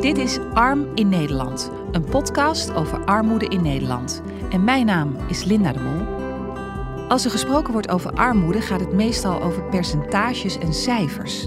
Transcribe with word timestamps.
Dit 0.00 0.18
is 0.18 0.38
Arm 0.54 0.86
in 0.94 1.08
Nederland, 1.08 1.70
een 1.92 2.04
podcast 2.04 2.74
over 2.74 3.04
armoede 3.04 3.46
in 3.46 3.62
Nederland. 3.62 4.22
En 4.50 4.64
mijn 4.64 4.86
naam 4.86 5.16
is 5.28 5.44
Linda 5.44 5.72
de 5.72 5.80
Mol. 5.80 6.06
Als 7.08 7.24
er 7.24 7.30
gesproken 7.30 7.72
wordt 7.72 7.88
over 7.88 8.12
armoede, 8.12 8.60
gaat 8.60 8.80
het 8.80 8.92
meestal 8.92 9.42
over 9.42 9.62
percentages 9.62 10.58
en 10.58 10.74
cijfers. 10.74 11.46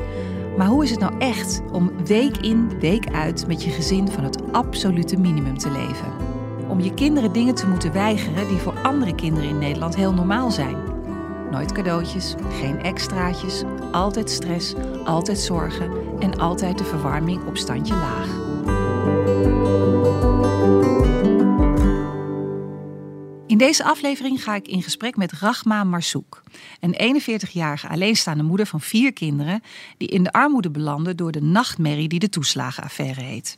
Maar 0.58 0.68
hoe 0.68 0.84
is 0.84 0.90
het 0.90 1.00
nou 1.00 1.18
echt 1.18 1.62
om 1.72 2.06
week 2.06 2.38
in, 2.38 2.80
week 2.80 3.12
uit 3.14 3.48
met 3.48 3.64
je 3.64 3.70
gezin 3.70 4.08
van 4.08 4.24
het 4.24 4.52
absolute 4.52 5.18
minimum 5.18 5.58
te 5.58 5.72
leven? 5.72 6.14
Om 6.68 6.80
je 6.80 6.94
kinderen 6.94 7.34
dingen 7.34 7.56
te 7.56 7.68
moeten 7.68 7.94
weigeren 7.94 8.48
die 8.48 8.58
voor 8.58 8.80
andere 8.84 9.16
kinderen 9.16 9.50
in 9.50 9.58
Nederland 9.58 9.96
heel 9.96 10.14
normaal 10.14 10.52
zijn. 10.52 10.89
Nooit 11.52 11.72
cadeautjes, 11.72 12.36
geen 12.60 12.82
extraatjes, 12.82 13.64
altijd 13.92 14.30
stress, 14.30 14.74
altijd 15.06 15.40
zorgen 15.40 15.92
en 16.20 16.40
altijd 16.40 16.78
de 16.78 16.84
verwarming 16.84 17.46
op 17.46 17.58
standje 17.58 17.94
laag. 17.94 18.28
In 23.48 23.58
deze 23.58 23.84
aflevering 23.84 24.44
ga 24.44 24.56
ik 24.56 24.68
in 24.68 24.84
gesprek 24.84 25.16
met 25.16 25.32
Rachma 25.32 25.84
Marsouk, 25.84 26.44
een 26.80 27.22
41-jarige 27.22 27.88
alleenstaande 27.88 28.44
moeder 28.44 28.66
van 28.66 28.82
vier 28.82 29.14
kinderen 29.14 29.62
die 29.98 30.08
in 30.08 30.24
de 30.24 30.32
armoede 30.32 30.72
belanden 30.72 31.18
door 31.18 31.32
de 31.32 31.42
nachtmerrie 31.42 32.08
die 32.08 32.20
de 32.20 32.30
toeslagenaffaire 32.30 33.22
heet. 33.22 33.58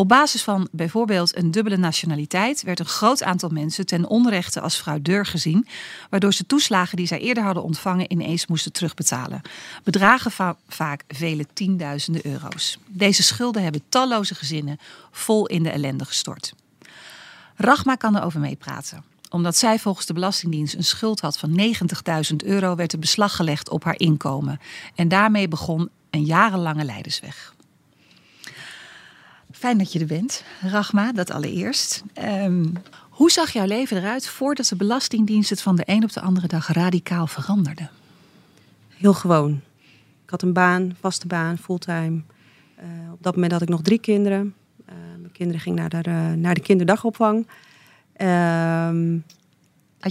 Op 0.00 0.08
basis 0.08 0.42
van 0.42 0.68
bijvoorbeeld 0.72 1.36
een 1.36 1.50
dubbele 1.50 1.76
nationaliteit 1.76 2.62
werd 2.62 2.78
een 2.78 2.86
groot 2.86 3.22
aantal 3.22 3.48
mensen 3.48 3.86
ten 3.86 4.08
onrechte 4.08 4.60
als 4.60 4.76
fraudeur 4.76 5.26
gezien, 5.26 5.66
waardoor 6.10 6.32
ze 6.32 6.46
toeslagen 6.46 6.96
die 6.96 7.06
zij 7.06 7.18
eerder 7.18 7.42
hadden 7.42 7.62
ontvangen 7.62 8.12
ineens 8.12 8.46
moesten 8.46 8.72
terugbetalen. 8.72 9.42
Bedragen 9.84 10.30
va 10.30 10.56
vaak 10.68 11.04
vele 11.08 11.46
tienduizenden 11.52 12.26
euro's. 12.26 12.78
Deze 12.86 13.22
schulden 13.22 13.62
hebben 13.62 13.82
talloze 13.88 14.34
gezinnen 14.34 14.78
vol 15.10 15.46
in 15.46 15.62
de 15.62 15.70
ellende 15.70 16.04
gestort. 16.04 16.54
Rachma 17.56 17.94
kan 17.94 18.16
erover 18.16 18.40
meepraten. 18.40 19.04
Omdat 19.30 19.56
zij 19.56 19.78
volgens 19.78 20.06
de 20.06 20.12
Belastingdienst 20.12 20.74
een 20.74 20.84
schuld 20.84 21.20
had 21.20 21.38
van 21.38 21.60
90.000 22.30 22.36
euro, 22.36 22.74
werd 22.74 22.92
er 22.92 22.98
beslag 22.98 23.36
gelegd 23.36 23.70
op 23.70 23.84
haar 23.84 23.98
inkomen. 23.98 24.60
En 24.94 25.08
daarmee 25.08 25.48
begon 25.48 25.88
een 26.10 26.24
jarenlange 26.24 26.84
leidersweg. 26.84 27.54
Fijn 29.60 29.78
dat 29.78 29.92
je 29.92 29.98
er 29.98 30.06
bent, 30.06 30.44
Rachma, 30.60 31.12
dat 31.12 31.30
allereerst. 31.30 32.02
Um, 32.22 32.72
hoe 33.10 33.30
zag 33.30 33.50
jouw 33.50 33.66
leven 33.66 33.96
eruit 33.96 34.28
voordat 34.28 34.66
de 34.66 34.76
Belastingdienst 34.76 35.50
het 35.50 35.62
van 35.62 35.76
de 35.76 35.82
een 35.86 36.02
op 36.02 36.12
de 36.12 36.20
andere 36.20 36.46
dag 36.46 36.72
radicaal 36.72 37.26
veranderde? 37.26 37.88
Heel 38.88 39.14
gewoon. 39.14 39.60
Ik 40.24 40.30
had 40.30 40.42
een 40.42 40.52
baan, 40.52 40.96
vaste 41.00 41.26
baan, 41.26 41.58
fulltime. 41.58 42.22
Uh, 42.78 43.12
op 43.12 43.22
dat 43.22 43.34
moment 43.34 43.52
had 43.52 43.62
ik 43.62 43.68
nog 43.68 43.82
drie 43.82 43.98
kinderen. 43.98 44.54
Uh, 44.88 44.94
mijn 45.18 45.32
kinderen 45.32 45.60
gingen 45.60 45.90
naar 45.90 46.02
de, 46.02 46.08
uh, 46.08 46.32
naar 46.32 46.54
de 46.54 46.60
kinderdagopvang. 46.60 47.46
had 48.16 48.22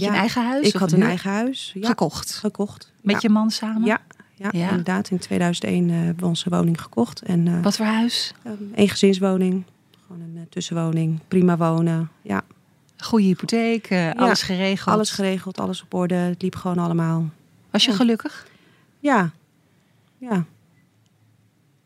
ja, 0.00 0.08
een 0.08 0.14
eigen 0.14 0.44
huis? 0.44 0.66
Ik 0.66 0.74
had 0.74 0.92
een 0.92 1.02
eigen 1.02 1.30
huis. 1.30 1.72
Ja, 1.74 1.88
gekocht? 1.88 2.34
Gekocht. 2.34 2.92
Met 3.02 3.14
ja. 3.14 3.20
je 3.22 3.28
man 3.28 3.50
samen? 3.50 3.84
Ja, 3.84 4.00
ja, 4.40 4.48
ja, 4.52 4.68
inderdaad. 4.68 5.10
In 5.10 5.18
2001 5.18 5.88
uh, 5.88 5.96
hebben 5.96 6.16
we 6.16 6.26
onze 6.26 6.50
woning 6.50 6.80
gekocht. 6.80 7.22
En, 7.22 7.46
uh, 7.46 7.62
Wat 7.62 7.76
voor 7.76 7.86
huis? 7.86 8.34
Um, 8.46 8.70
een 8.74 8.88
gezinswoning. 8.88 9.64
Gewoon 10.06 10.22
een 10.22 10.36
uh, 10.36 10.40
tussenwoning. 10.48 11.20
Prima 11.28 11.56
wonen. 11.56 12.10
Ja. 12.22 12.42
Goede 12.96 13.24
hypotheek. 13.24 13.88
Ja, 13.88 14.10
alles 14.10 14.42
geregeld. 14.42 14.94
Alles 14.94 15.10
geregeld. 15.10 15.58
Alles 15.58 15.82
op 15.82 15.94
orde. 15.94 16.14
Het 16.14 16.42
liep 16.42 16.54
gewoon 16.54 16.78
allemaal. 16.78 17.28
Was 17.70 17.84
je 17.84 17.90
ja. 17.90 17.96
gelukkig? 17.96 18.46
Ja. 18.98 19.30
Ja. 20.18 20.44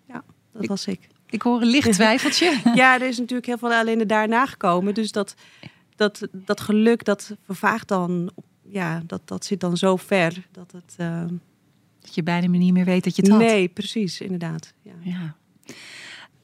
Ja, 0.07 0.23
dat 0.53 0.63
ik, 0.63 0.69
was 0.69 0.87
ik. 0.87 1.09
Ik 1.27 1.43
hoor 1.43 1.61
een 1.61 1.69
licht 1.69 1.93
twijfeltje. 2.03 2.61
ja, 2.75 2.95
er 2.95 3.09
is 3.09 3.19
natuurlijk 3.19 3.47
heel 3.47 3.59
veel 3.59 3.73
ellende 3.73 4.07
daarna 4.07 4.47
gekomen. 4.47 4.95
Dus 4.95 5.13
dat, 5.13 5.35
dat, 5.97 6.29
dat 6.33 6.61
geluk, 6.61 7.05
dat 7.05 7.37
vervaagt 7.45 7.89
dan. 7.89 8.31
Ja, 8.63 9.03
dat, 9.07 9.21
dat 9.25 9.45
zit 9.45 9.61
dan 9.61 9.77
zo 9.77 9.97
ver 9.97 10.47
dat 10.53 10.73
het. 10.73 10.97
Dat 12.05 12.15
je 12.15 12.23
bijna 12.23 12.47
niet 12.47 12.73
meer 12.73 12.85
weet 12.85 13.05
dat 13.05 13.17
je 13.17 13.23
het 13.23 13.31
had. 13.31 13.41
Nee, 13.41 13.69
precies, 13.69 14.21
inderdaad. 14.21 14.73
Ja. 14.83 14.93
ja. 15.01 15.35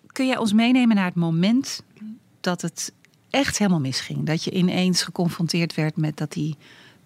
Kun 0.07 0.27
jij 0.27 0.37
ons 0.37 0.53
meenemen 0.53 0.97
naar 0.97 1.05
het 1.05 1.15
moment 1.15 1.83
dat 2.41 2.63
het 2.63 2.93
echt 3.31 3.59
helemaal 3.59 3.81
misging? 3.81 4.27
Dat 4.27 4.45
je 4.45 4.51
ineens 4.51 5.03
geconfronteerd 5.03 5.75
werd 5.75 5.97
met 5.97 6.17
dat 6.17 6.33
die 6.33 6.57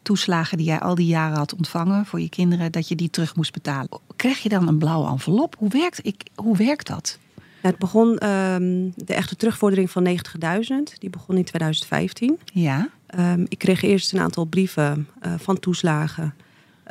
toeslagen 0.03 0.56
die 0.56 0.66
jij 0.66 0.81
al 0.81 0.94
die 0.94 1.06
jaren 1.06 1.37
had 1.37 1.54
ontvangen 1.54 2.06
voor 2.06 2.20
je 2.20 2.28
kinderen, 2.28 2.72
dat 2.72 2.88
je 2.88 2.94
die 2.94 3.10
terug 3.10 3.37
moest 3.37 3.53
betalen. 3.53 3.88
Krijg 4.16 4.38
je 4.38 4.48
dan 4.48 4.69
een 4.69 4.78
blauwe 4.78 5.09
envelop? 5.09 5.56
Hoe 5.59 5.69
werkt, 5.69 6.06
ik, 6.06 6.22
hoe 6.34 6.56
werkt 6.56 6.87
dat? 6.87 7.19
Het 7.60 7.78
begon, 7.78 8.28
um, 8.28 8.93
de 8.97 9.14
echte 9.14 9.37
terugvordering 9.37 9.91
van 9.91 10.06
90.000, 10.06 10.98
die 10.98 11.10
begon 11.10 11.37
in 11.37 11.44
2015. 11.44 12.38
Ja. 12.53 12.88
Um, 13.19 13.47
ik 13.48 13.59
kreeg 13.59 13.82
eerst 13.82 14.12
een 14.12 14.20
aantal 14.20 14.44
brieven 14.44 15.09
uh, 15.22 15.34
van 15.38 15.59
toeslagen. 15.59 16.34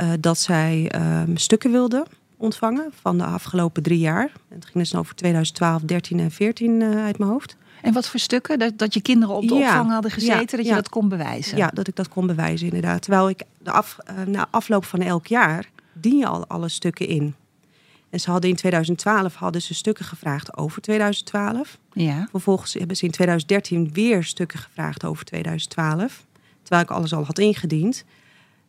Uh, 0.02 0.12
dat 0.20 0.40
zij 0.40 0.92
um, 0.96 1.38
stukken 1.38 1.72
wilden 1.72 2.06
ontvangen 2.38 2.92
van 3.02 3.18
de 3.18 3.24
afgelopen 3.24 3.84
drie 3.84 4.00
jaar. 4.00 4.31
Het 4.50 4.66
ging 4.66 4.78
dus 4.78 4.96
over 4.96 5.16
2012, 5.16 5.81
13 5.81 6.20
en 6.20 6.31
14 6.31 6.81
uh, 6.81 7.04
uit 7.04 7.18
mijn 7.18 7.31
hoofd. 7.31 7.56
En 7.81 7.94
wat 7.94 8.08
voor 8.08 8.20
stukken? 8.20 8.59
Dat, 8.59 8.78
dat 8.78 8.94
je 8.94 9.02
kinderen 9.02 9.36
op 9.36 9.48
de 9.48 9.53
ja, 9.53 9.68
opvang 9.68 9.92
hadden 9.92 10.12
gezeten, 10.12 10.40
ja, 10.40 10.46
dat 10.46 10.59
je 10.59 10.66
ja. 10.66 10.76
dat 10.76 10.90
kon 10.90 11.09
bewijzen? 11.09 11.58
Ja, 11.58 11.68
dat 11.74 11.88
ik 11.88 11.96
dat 11.96 12.08
kon 12.08 12.28
bewijzen 12.28 12.68
inderdaad. 12.68 13.02
Terwijl 13.02 13.30
ik 13.30 13.44
de 13.58 13.72
af, 13.72 13.98
uh, 14.09 14.26
na 14.26 14.48
afloop 14.52 14.86
van 14.86 15.02
elk 15.02 15.28
jaar 15.28 15.70
dien 15.94 16.18
je 16.18 16.28
al 16.28 16.48
alle 16.48 16.70
stukken 16.70 17.08
in. 17.08 17.36
En 18.09 18.20
ze 18.20 18.32
hadden 18.32 18.50
in 18.50 18.56
2012 18.56 19.36
hadden 19.36 19.62
ze 19.62 19.74
stukken 19.74 20.06
gevraagd 20.06 20.58
over 20.58 20.82
2012. 20.82 21.78
Ja. 21.94 22.28
Vervolgens 22.32 22.74
hebben 22.74 22.98
ze 22.98 23.06
in 23.06 23.12
2013 23.12 23.90
weer 23.94 24.24
stukken 24.24 24.59
gevraagd 24.59 25.06
over 25.06 25.26
2012. 25.26 26.26
Terwijl 26.62 26.84
ik 26.84 26.92
alles 26.92 27.14
al 27.14 27.26
had 27.26 27.40
ingediend. 27.40 28.03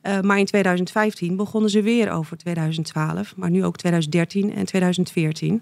Uh, 0.07 0.21
maar 0.21 0.39
in 0.39 0.45
2015 0.45 1.37
begonnen 1.37 1.71
ze 1.71 1.83
weer 1.83 2.11
over 2.11 2.37
2012, 2.37 3.37
maar 3.37 3.51
nu 3.51 3.65
ook 3.65 3.77
2013 3.77 4.55
en 4.55 4.65
2014. 4.65 5.53
Um, 5.53 5.61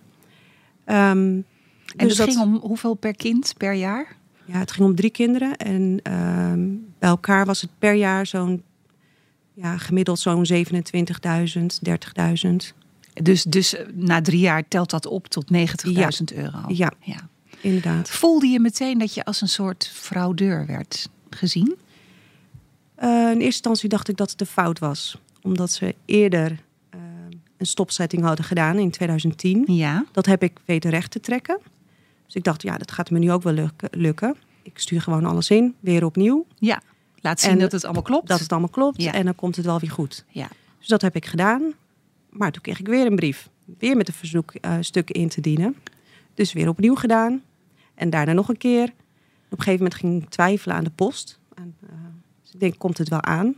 en 0.86 1.44
dus 1.96 2.18
het 2.18 2.30
ging 2.30 2.40
om 2.40 2.54
hoeveel 2.56 2.94
per 2.94 3.16
kind 3.16 3.54
per 3.56 3.72
jaar? 3.72 4.16
Ja, 4.44 4.58
het 4.58 4.72
ging 4.72 4.88
om 4.88 4.94
drie 4.94 5.10
kinderen. 5.10 5.56
En 5.56 6.12
um, 6.12 6.86
bij 6.98 7.08
elkaar 7.08 7.46
was 7.46 7.60
het 7.60 7.70
per 7.78 7.94
jaar 7.94 8.26
zo'n 8.26 8.62
ja, 9.54 9.78
gemiddeld 9.78 10.18
zo'n 10.18 10.46
27.000, 10.52 10.62
30.000. 11.88 11.92
Dus, 13.22 13.42
dus 13.42 13.76
na 13.94 14.20
drie 14.20 14.40
jaar 14.40 14.68
telt 14.68 14.90
dat 14.90 15.06
op 15.06 15.26
tot 15.26 15.44
90.000 15.52 15.58
ja. 15.92 16.10
euro? 16.34 16.58
Ja, 16.68 16.92
ja, 17.00 17.28
inderdaad. 17.60 18.10
Voelde 18.10 18.46
je 18.46 18.60
meteen 18.60 18.98
dat 18.98 19.14
je 19.14 19.24
als 19.24 19.40
een 19.40 19.48
soort 19.48 19.90
fraudeur 19.92 20.66
werd 20.66 21.08
gezien? 21.30 21.76
Uh, 22.98 23.08
in 23.08 23.26
eerste 23.26 23.44
instantie 23.44 23.88
dacht 23.88 24.08
ik 24.08 24.16
dat 24.16 24.30
het 24.30 24.40
een 24.40 24.46
fout 24.46 24.78
was. 24.78 25.18
Omdat 25.42 25.70
ze 25.70 25.94
eerder 26.04 26.50
uh, 26.50 27.00
een 27.56 27.66
stopzetting 27.66 28.22
hadden 28.22 28.44
gedaan 28.44 28.78
in 28.78 28.90
2010. 28.90 29.64
Ja. 29.66 30.04
Dat 30.12 30.26
heb 30.26 30.42
ik 30.42 30.52
weten 30.64 30.90
recht 30.90 31.10
te 31.10 31.20
trekken. 31.20 31.58
Dus 32.26 32.34
ik 32.34 32.44
dacht, 32.44 32.62
ja, 32.62 32.76
dat 32.76 32.90
gaat 32.90 33.10
me 33.10 33.18
nu 33.18 33.32
ook 33.32 33.42
wel 33.42 33.68
lukken. 33.90 34.36
Ik 34.62 34.78
stuur 34.78 35.02
gewoon 35.02 35.24
alles 35.24 35.50
in, 35.50 35.74
weer 35.80 36.04
opnieuw. 36.04 36.46
Ja, 36.58 36.82
laat 37.20 37.40
zien 37.40 37.50
en 37.50 37.58
dat 37.58 37.72
het 37.72 37.84
allemaal 37.84 38.02
klopt. 38.02 38.28
Dat 38.28 38.40
het 38.40 38.50
allemaal 38.50 38.68
klopt 38.68 39.02
ja. 39.02 39.12
en 39.12 39.24
dan 39.24 39.34
komt 39.34 39.56
het 39.56 39.64
wel 39.64 39.80
weer 39.80 39.90
goed. 39.90 40.24
Ja. 40.28 40.48
Dus 40.78 40.88
dat 40.88 41.02
heb 41.02 41.16
ik 41.16 41.26
gedaan. 41.26 41.72
Maar 42.30 42.52
toen 42.52 42.62
kreeg 42.62 42.80
ik 42.80 42.86
weer 42.86 43.06
een 43.06 43.16
brief. 43.16 43.48
Weer 43.78 43.96
met 43.96 44.08
een 44.08 44.14
verzoek 44.14 44.52
uh, 44.60 44.76
stukken 44.80 45.14
in 45.14 45.28
te 45.28 45.40
dienen. 45.40 45.76
Dus 46.34 46.52
weer 46.52 46.68
opnieuw 46.68 46.94
gedaan. 46.94 47.42
En 47.94 48.10
daarna 48.10 48.32
nog 48.32 48.48
een 48.48 48.56
keer. 48.56 48.84
Op 48.84 49.58
een 49.58 49.64
gegeven 49.64 49.84
moment 49.84 49.94
ging 49.94 50.22
ik 50.22 50.28
twijfelen 50.28 50.76
aan 50.76 50.84
de 50.84 50.90
post. 50.90 51.38
Dus 51.54 51.64
ik 52.52 52.60
denk, 52.60 52.78
komt 52.78 52.98
het 52.98 53.08
wel 53.08 53.22
aan? 53.22 53.54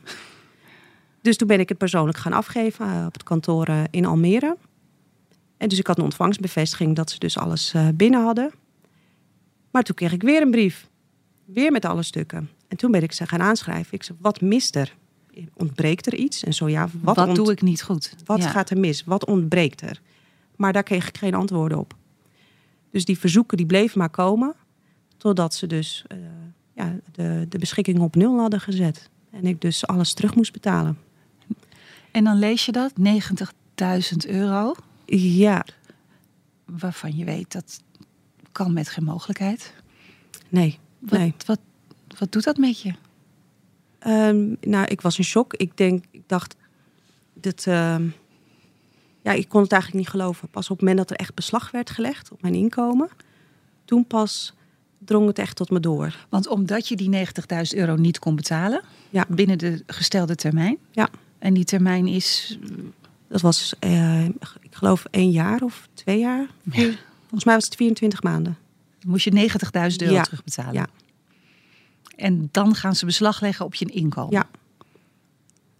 Dus 1.21 1.37
toen 1.37 1.49
ben 1.49 1.61
ik 1.61 1.69
het 1.69 1.79
persoonlijk 1.79 2.19
gaan 2.19 2.33
afgeven 2.33 2.87
uh, 2.87 3.05
op 3.07 3.13
het 3.13 3.23
kantoor 3.23 3.69
uh, 3.69 3.83
in 3.91 4.05
Almere. 4.05 4.57
En 5.57 5.69
dus 5.69 5.79
ik 5.79 5.87
had 5.87 5.99
een 5.99 6.05
ontvangstbevestiging 6.05 6.97
dat 6.97 7.11
ze 7.11 7.19
dus 7.19 7.39
alles 7.39 7.75
uh, 7.75 7.89
binnen 7.95 8.25
hadden. 8.25 8.53
Maar 9.71 9.83
toen 9.83 9.95
kreeg 9.95 10.13
ik 10.13 10.23
weer 10.23 10.43
een 10.43 10.51
brief. 10.51 10.89
Weer 11.45 11.73
met 11.73 11.85
alle 11.85 12.03
stukken. 12.03 12.51
En 12.69 12.77
toen 12.77 12.91
ben 12.91 13.03
ik 13.03 13.13
ze 13.13 13.27
gaan 13.27 13.43
aanschrijven. 13.43 13.95
Ik 13.95 14.03
zei, 14.03 14.19
wat 14.21 14.41
mist 14.41 14.77
er? 14.77 14.95
Ontbreekt 15.55 16.07
er 16.07 16.15
iets? 16.15 16.45
En 16.45 16.55
zo 16.55 16.69
ja, 16.69 16.89
wat, 17.01 17.17
wat 17.17 17.35
doe 17.35 17.53
ik 17.53 17.63
niet 17.63 17.83
goed? 17.83 18.15
Wat 18.25 18.43
ja. 18.43 18.49
gaat 18.49 18.71
er 18.71 18.79
mis? 18.79 19.05
Wat 19.05 19.27
ontbreekt 19.27 19.81
er? 19.81 20.01
Maar 20.57 20.73
daar 20.73 20.83
kreeg 20.83 21.09
ik 21.09 21.19
geen 21.19 21.35
antwoorden 21.35 21.79
op. 21.79 21.95
Dus 22.91 23.05
die 23.05 23.19
verzoeken 23.19 23.57
die 23.57 23.67
bleven 23.67 23.99
maar 23.99 24.11
komen. 24.11 24.55
Totdat 25.17 25.55
ze 25.55 25.67
dus 25.67 26.05
uh, 26.13 26.19
ja, 26.75 26.97
de, 27.13 27.47
de 27.49 27.59
beschikking 27.59 28.01
op 28.01 28.15
nul 28.15 28.39
hadden 28.39 28.61
gezet. 28.61 29.11
En 29.31 29.47
ik 29.47 29.61
dus 29.61 29.87
alles 29.87 30.13
terug 30.13 30.35
moest 30.35 30.53
betalen. 30.53 30.99
En 32.11 32.25
dan 32.25 32.39
lees 32.39 32.67
je 32.67 32.73
dat, 32.73 32.93
90.000 33.01 34.17
euro. 34.27 34.75
Ja. 35.07 35.67
Waarvan 36.65 37.17
je 37.17 37.25
weet 37.25 37.53
dat 37.53 37.83
kan 38.53 38.73
met 38.73 38.89
geen 38.89 39.05
mogelijkheid. 39.05 39.75
Nee. 40.49 40.79
Wat, 40.99 41.19
nee. 41.19 41.35
wat, 41.47 41.61
wat 42.19 42.33
doet 42.33 42.45
dat 42.45 42.57
met 42.57 42.81
je? 42.81 42.95
Um, 44.07 44.57
nou, 44.61 44.87
ik 44.87 45.01
was 45.01 45.19
in 45.19 45.25
shock. 45.25 45.55
Ik 45.55 45.77
denk, 45.77 46.05
ik 46.11 46.23
dacht, 46.27 46.57
dit, 47.33 47.67
uh, 47.67 47.97
ja, 49.23 49.33
ik 49.33 49.49
kon 49.49 49.63
het 49.63 49.73
eigenlijk 49.73 50.03
niet 50.03 50.11
geloven. 50.11 50.49
Pas 50.49 50.71
op 50.71 50.77
het 50.79 50.81
moment 50.81 50.99
dat 50.99 51.11
er 51.11 51.17
echt 51.17 51.35
beslag 51.35 51.71
werd 51.71 51.91
gelegd 51.91 52.33
op 52.33 52.43
mijn 52.43 52.55
inkomen, 52.55 53.09
toen 53.85 54.07
pas 54.07 54.55
drong 55.05 55.27
het 55.27 55.39
echt 55.39 55.57
tot 55.57 55.71
me 55.71 55.81
door. 55.81 56.27
Want 56.29 56.47
omdat 56.49 56.89
je 56.89 56.97
die 56.97 57.09
90.000 57.09 57.79
euro 57.79 57.97
niet 57.97 58.19
kon 58.19 58.37
betalen 58.37 58.83
Ja. 59.11 59.25
binnen 59.29 59.59
de 59.59 59.83
gestelde 59.87 60.35
termijn. 60.35 60.77
Ja. 60.91 61.09
En 61.39 61.55
die 61.55 61.65
termijn 61.65 62.07
is, 62.07 62.59
Dat 63.29 63.41
was, 63.41 63.75
eh, 63.79 64.25
ik 64.25 64.71
geloof, 64.71 65.05
één 65.11 65.31
jaar 65.31 65.63
of 65.63 65.89
twee 65.95 66.19
jaar. 66.19 66.47
Ja. 66.63 66.91
Volgens 67.21 67.45
mij 67.45 67.55
was 67.55 67.65
het 67.65 67.75
24 67.75 68.23
maanden. 68.23 68.57
moest 69.07 69.25
je 69.25 69.31
90.000 69.33 70.03
euro 70.03 70.15
Ja. 70.15 70.23
terugbetalen. 70.23 70.73
Ja. 70.73 70.87
En 72.17 72.49
dan 72.53 72.75
gaan 72.75 72.95
ze 72.95 73.05
beslag 73.05 73.41
leggen 73.41 73.65
op 73.65 73.75
je 73.75 73.85
inkomen. 73.85 74.33
Ja. 74.33 74.47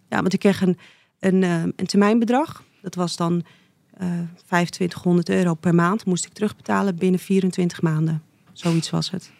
Ja, 0.09 0.21
want 0.21 0.33
ik 0.33 0.39
kreeg 0.39 0.61
een, 0.61 0.77
een, 1.19 1.43
eh, 1.43 1.61
een 1.61 1.85
termijnbedrag. 1.85 2.63
Dat 2.81 2.95
was 2.95 3.15
dan 3.15 3.43
eh 3.97 4.07
2500 4.45 5.29
euro 5.29 5.53
per 5.53 5.75
maand. 5.75 6.05
Moest 6.05 6.25
ik 6.25 6.33
terugbetalen 6.33 6.95
binnen 6.95 7.19
24 7.19 7.81
maanden. 7.81 8.23
Zoiets 8.59 8.89
was 8.89 9.11
het. 9.11 9.31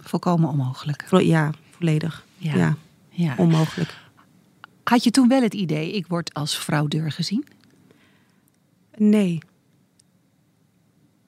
Volkomen 0.00 0.48
onmogelijk. 0.48 1.04
Vo- 1.06 1.18
Ja, 1.18 1.50
volledig. 1.70 2.24
Ja. 2.36 2.54
Ja, 2.56 2.76
Ja. 3.10 3.34
onmogelijk. 3.38 3.94
Had 4.84 5.04
je 5.04 5.10
toen 5.10 5.28
wel 5.28 5.42
het 5.42 5.54
idee, 5.54 5.92
ik 5.92 6.06
word 6.06 6.34
als 6.34 6.54
fraudeur 6.56 7.12
gezien? 7.12 7.44
Nee. 8.96 9.38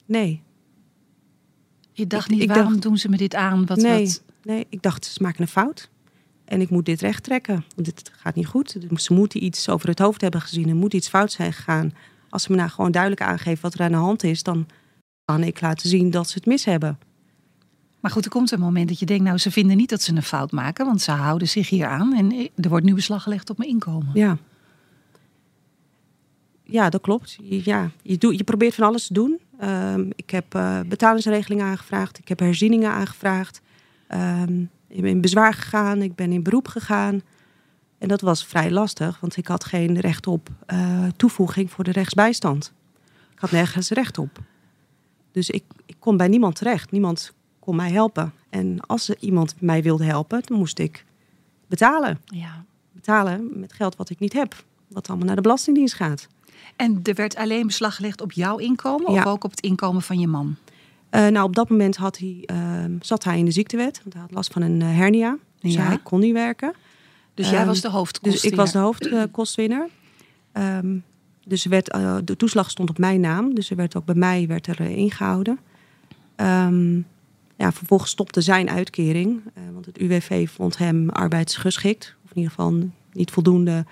Nee. 0.06 0.42
Je 1.92 2.06
dacht 2.06 2.24
Ik- 2.24 2.30
niet, 2.32 2.42
ik 2.42 2.48
waarom 2.48 2.68
dacht- 2.70 2.82
doen 2.82 2.98
ze 2.98 3.08
me 3.08 3.16
dit 3.16 3.34
aan? 3.34 3.66
Wat, 3.66 3.78
nee, 3.78 4.04
wat... 4.04 4.22
nee, 4.42 4.66
ik 4.68 4.82
dacht, 4.82 5.04
ze 5.04 5.22
maken 5.22 5.40
een 5.42 5.48
fout. 5.48 5.88
En 6.44 6.60
ik 6.60 6.70
moet 6.70 6.84
dit 6.84 7.00
recht 7.00 7.22
trekken. 7.22 7.64
Want 7.74 7.86
dit 7.86 8.10
gaat 8.16 8.34
niet 8.34 8.46
goed. 8.46 8.76
Ze 8.96 9.12
moeten 9.12 9.44
iets 9.44 9.68
over 9.68 9.88
het 9.88 9.98
hoofd 9.98 10.20
hebben 10.20 10.40
gezien. 10.40 10.68
Er 10.68 10.74
moet 10.76 10.94
iets 10.94 11.08
fout 11.08 11.32
zijn 11.32 11.52
gegaan. 11.52 11.92
Als 12.28 12.42
ze 12.42 12.50
me 12.50 12.56
nou 12.56 12.70
gewoon 12.70 12.90
duidelijk 12.90 13.22
aangeven 13.22 13.62
wat 13.62 13.74
er 13.74 13.80
aan 13.80 13.90
de 13.90 13.96
hand 13.96 14.22
is... 14.22 14.42
dan 14.42 14.66
kan 15.26 15.42
ik 15.42 15.60
laten 15.60 15.88
zien 15.88 16.10
dat 16.10 16.28
ze 16.28 16.34
het 16.34 16.46
mis 16.46 16.64
hebben. 16.64 16.98
Maar 18.00 18.10
goed, 18.10 18.24
er 18.24 18.30
komt 18.30 18.50
een 18.50 18.60
moment 18.60 18.88
dat 18.88 18.98
je 18.98 19.06
denkt, 19.06 19.24
nou, 19.24 19.38
ze 19.38 19.50
vinden 19.50 19.76
niet 19.76 19.88
dat 19.90 20.02
ze 20.02 20.14
een 20.14 20.22
fout 20.22 20.52
maken, 20.52 20.86
want 20.86 21.00
ze 21.02 21.10
houden 21.10 21.48
zich 21.48 21.68
hier 21.68 21.86
aan 21.86 22.14
en 22.14 22.48
er 22.56 22.68
wordt 22.68 22.84
nu 22.84 22.94
beslag 22.94 23.22
gelegd 23.22 23.50
op 23.50 23.58
mijn 23.58 23.70
inkomen. 23.70 24.10
Ja. 24.14 24.36
Ja, 26.62 26.90
dat 26.90 27.00
klopt. 27.00 27.38
Je- 27.42 27.60
Ja, 27.64 27.90
je, 28.02 28.18
doet, 28.18 28.38
je 28.38 28.44
probeert 28.44 28.74
van 28.74 28.86
alles 28.86 29.06
te 29.06 29.12
doen. 29.12 29.38
Ehm, 29.58 30.10
ik 30.16 30.30
heb 30.30 30.46
betalingsregelingen 30.88 31.66
aangevraagd. 31.66 32.18
Ik 32.18 32.28
heb 32.28 32.38
herzieningen 32.38 32.90
aangevraagd. 32.90 33.60
Ehm, 34.06 34.60
ik 34.88 35.00
ben 35.00 35.10
in 35.10 35.20
bezwaar 35.20 35.54
gegaan. 35.54 36.02
Ik 36.02 36.14
ben 36.14 36.32
in 36.32 36.42
beroep 36.42 36.68
gegaan. 36.68 37.20
En 37.98 38.08
dat 38.08 38.20
was 38.20 38.44
vrij 38.46 38.70
lastig, 38.70 39.20
want 39.20 39.36
ik 39.36 39.46
had 39.46 39.64
geen 39.64 40.00
recht 40.00 40.26
op 40.26 40.48
eh, 40.66 41.04
toevoeging 41.16 41.70
voor 41.70 41.84
de 41.84 41.92
rechtsbijstand. 41.92 42.72
Ik 43.32 43.38
had 43.40 43.50
nergens 43.50 43.90
recht 43.90 44.18
op. 44.18 44.38
Dus 45.36 45.50
ik, 45.50 45.64
ik 45.86 45.96
kon 45.98 46.16
bij 46.16 46.28
niemand 46.28 46.54
terecht. 46.56 46.90
Niemand 46.90 47.32
kon 47.58 47.76
mij 47.76 47.90
helpen. 47.90 48.32
En 48.50 48.80
als 48.80 49.08
er 49.08 49.16
iemand 49.20 49.54
mij 49.58 49.82
wilde 49.82 50.04
helpen, 50.04 50.42
dan 50.44 50.58
moest 50.58 50.78
ik 50.78 51.04
betalen 51.66 52.20
Ja. 52.24 52.64
betalen 52.92 53.48
met 53.54 53.72
geld 53.72 53.96
wat 53.96 54.10
ik 54.10 54.18
niet 54.18 54.32
heb. 54.32 54.64
Wat 54.88 55.08
allemaal 55.08 55.26
naar 55.26 55.36
de 55.36 55.42
Belastingdienst 55.42 55.94
gaat. 55.94 56.26
En 56.76 57.00
er 57.02 57.14
werd 57.14 57.36
alleen 57.36 57.66
beslag 57.66 57.96
gelegd 57.96 58.20
op 58.20 58.32
jouw 58.32 58.56
inkomen 58.58 59.12
Ja. 59.12 59.18
of 59.20 59.26
ook 59.26 59.44
op 59.44 59.50
het 59.50 59.60
inkomen 59.60 60.02
van 60.02 60.18
je 60.18 60.26
man? 60.26 60.56
Eh, 61.10 61.26
nou, 61.26 61.44
op 61.46 61.54
dat 61.56 61.68
moment 61.68 61.96
had 61.96 62.18
hij, 62.18 62.42
ehm, 62.44 62.92
zat 63.00 63.24
hij 63.24 63.38
in 63.38 63.44
de 63.44 63.50
ziektewet. 63.50 64.00
Want 64.02 64.12
hij 64.12 64.22
had 64.22 64.32
last 64.32 64.52
van 64.52 64.62
een 64.62 64.82
eh, 64.82 64.88
hernia. 64.96 65.36
Dus 65.60 65.74
Ja. 65.74 65.82
hij 65.82 65.98
kon 66.02 66.20
niet 66.20 66.32
werken. 66.32 66.74
Dus 67.34 67.48
jij 67.50 67.58
Ehm, 67.58 67.66
was 67.66 67.80
de 67.80 67.90
hoofdkost. 67.90 68.32
Dus 68.42 68.44
ik 68.50 68.56
was 68.56 68.72
de 68.72 68.78
hoofdkostwinner. 68.78 69.88
Ehm, 70.52 70.96
dus 71.48 71.64
er 71.64 71.70
werd, 71.70 71.90
eh, 71.90 72.16
de 72.24 72.36
toeslag 72.36 72.70
stond 72.70 72.90
op 72.90 72.98
mijn 72.98 73.20
naam. 73.20 73.54
Dus 73.54 73.70
er 73.70 73.76
werd 73.76 73.96
ook 73.96 74.04
bij 74.04 74.14
mij 74.14 74.46
werd 74.46 74.66
er, 74.66 74.80
eh, 74.80 74.96
ingehouden. 74.96 75.58
Ehm, 76.36 76.96
ja, 77.56 77.72
vervolgens 77.72 78.10
stopte 78.10 78.40
zijn 78.40 78.70
uitkering. 78.70 79.40
eh, 79.54 79.62
want 79.72 79.86
het 79.86 80.00
UWV 80.00 80.48
vond 80.48 80.78
hem 80.78 81.10
arbeidsgeschikt. 81.10 82.14
Of 82.24 82.30
in 82.30 82.36
ieder 82.36 82.50
geval 82.50 82.88
niet 83.12 83.30
voldoende 83.30 83.84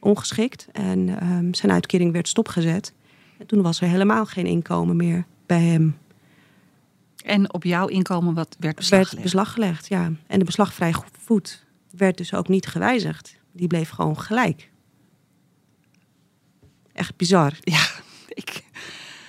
ongeschikt. 0.00 0.68
En 0.72 1.20
ehm, 1.20 1.52
zijn 1.52 1.72
uitkering 1.72 2.12
werd 2.12 2.28
stopgezet. 2.28 2.92
En 3.38 3.46
toen 3.46 3.62
was 3.62 3.80
er 3.80 3.88
helemaal 3.88 4.26
geen 4.26 4.46
inkomen 4.46 4.96
meer 4.96 5.24
bij 5.46 5.62
hem. 5.62 5.96
En 7.24 7.54
op 7.54 7.64
jouw 7.64 7.86
inkomen 7.86 8.34
wat 8.34 8.56
werd 8.58 8.76
beslag 8.76 8.98
werd 8.98 9.08
gelegd? 9.08 9.24
beslag 9.26 9.52
gelegd, 9.52 9.88
ja. 9.88 10.12
En 10.26 10.38
de 10.38 10.44
beslagvrij 10.44 10.94
voet 11.18 11.64
werd 11.90 12.16
dus 12.16 12.34
ook 12.34 12.48
niet 12.48 12.66
gewijzigd. 12.66 13.36
Die 13.52 13.66
bleef 13.66 13.88
gewoon 13.88 14.20
gelijk. 14.20 14.70
Echt 16.92 17.16
bizar. 17.16 17.52
Ja, 17.60 17.86
ik 18.42 18.62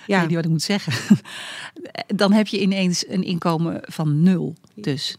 Ja, 0.07 0.18
weet 0.19 0.27
niet 0.27 0.36
wat 0.36 0.45
ik 0.45 0.51
moet 0.51 0.62
zeggen. 0.62 0.94
Dan 2.15 2.31
heb 2.31 2.48
je 2.48 2.62
ineens 2.62 3.07
een 3.07 3.24
inkomen 3.24 3.81
van 3.83 4.24
nul. 4.24 4.56
Dus. 4.75 5.18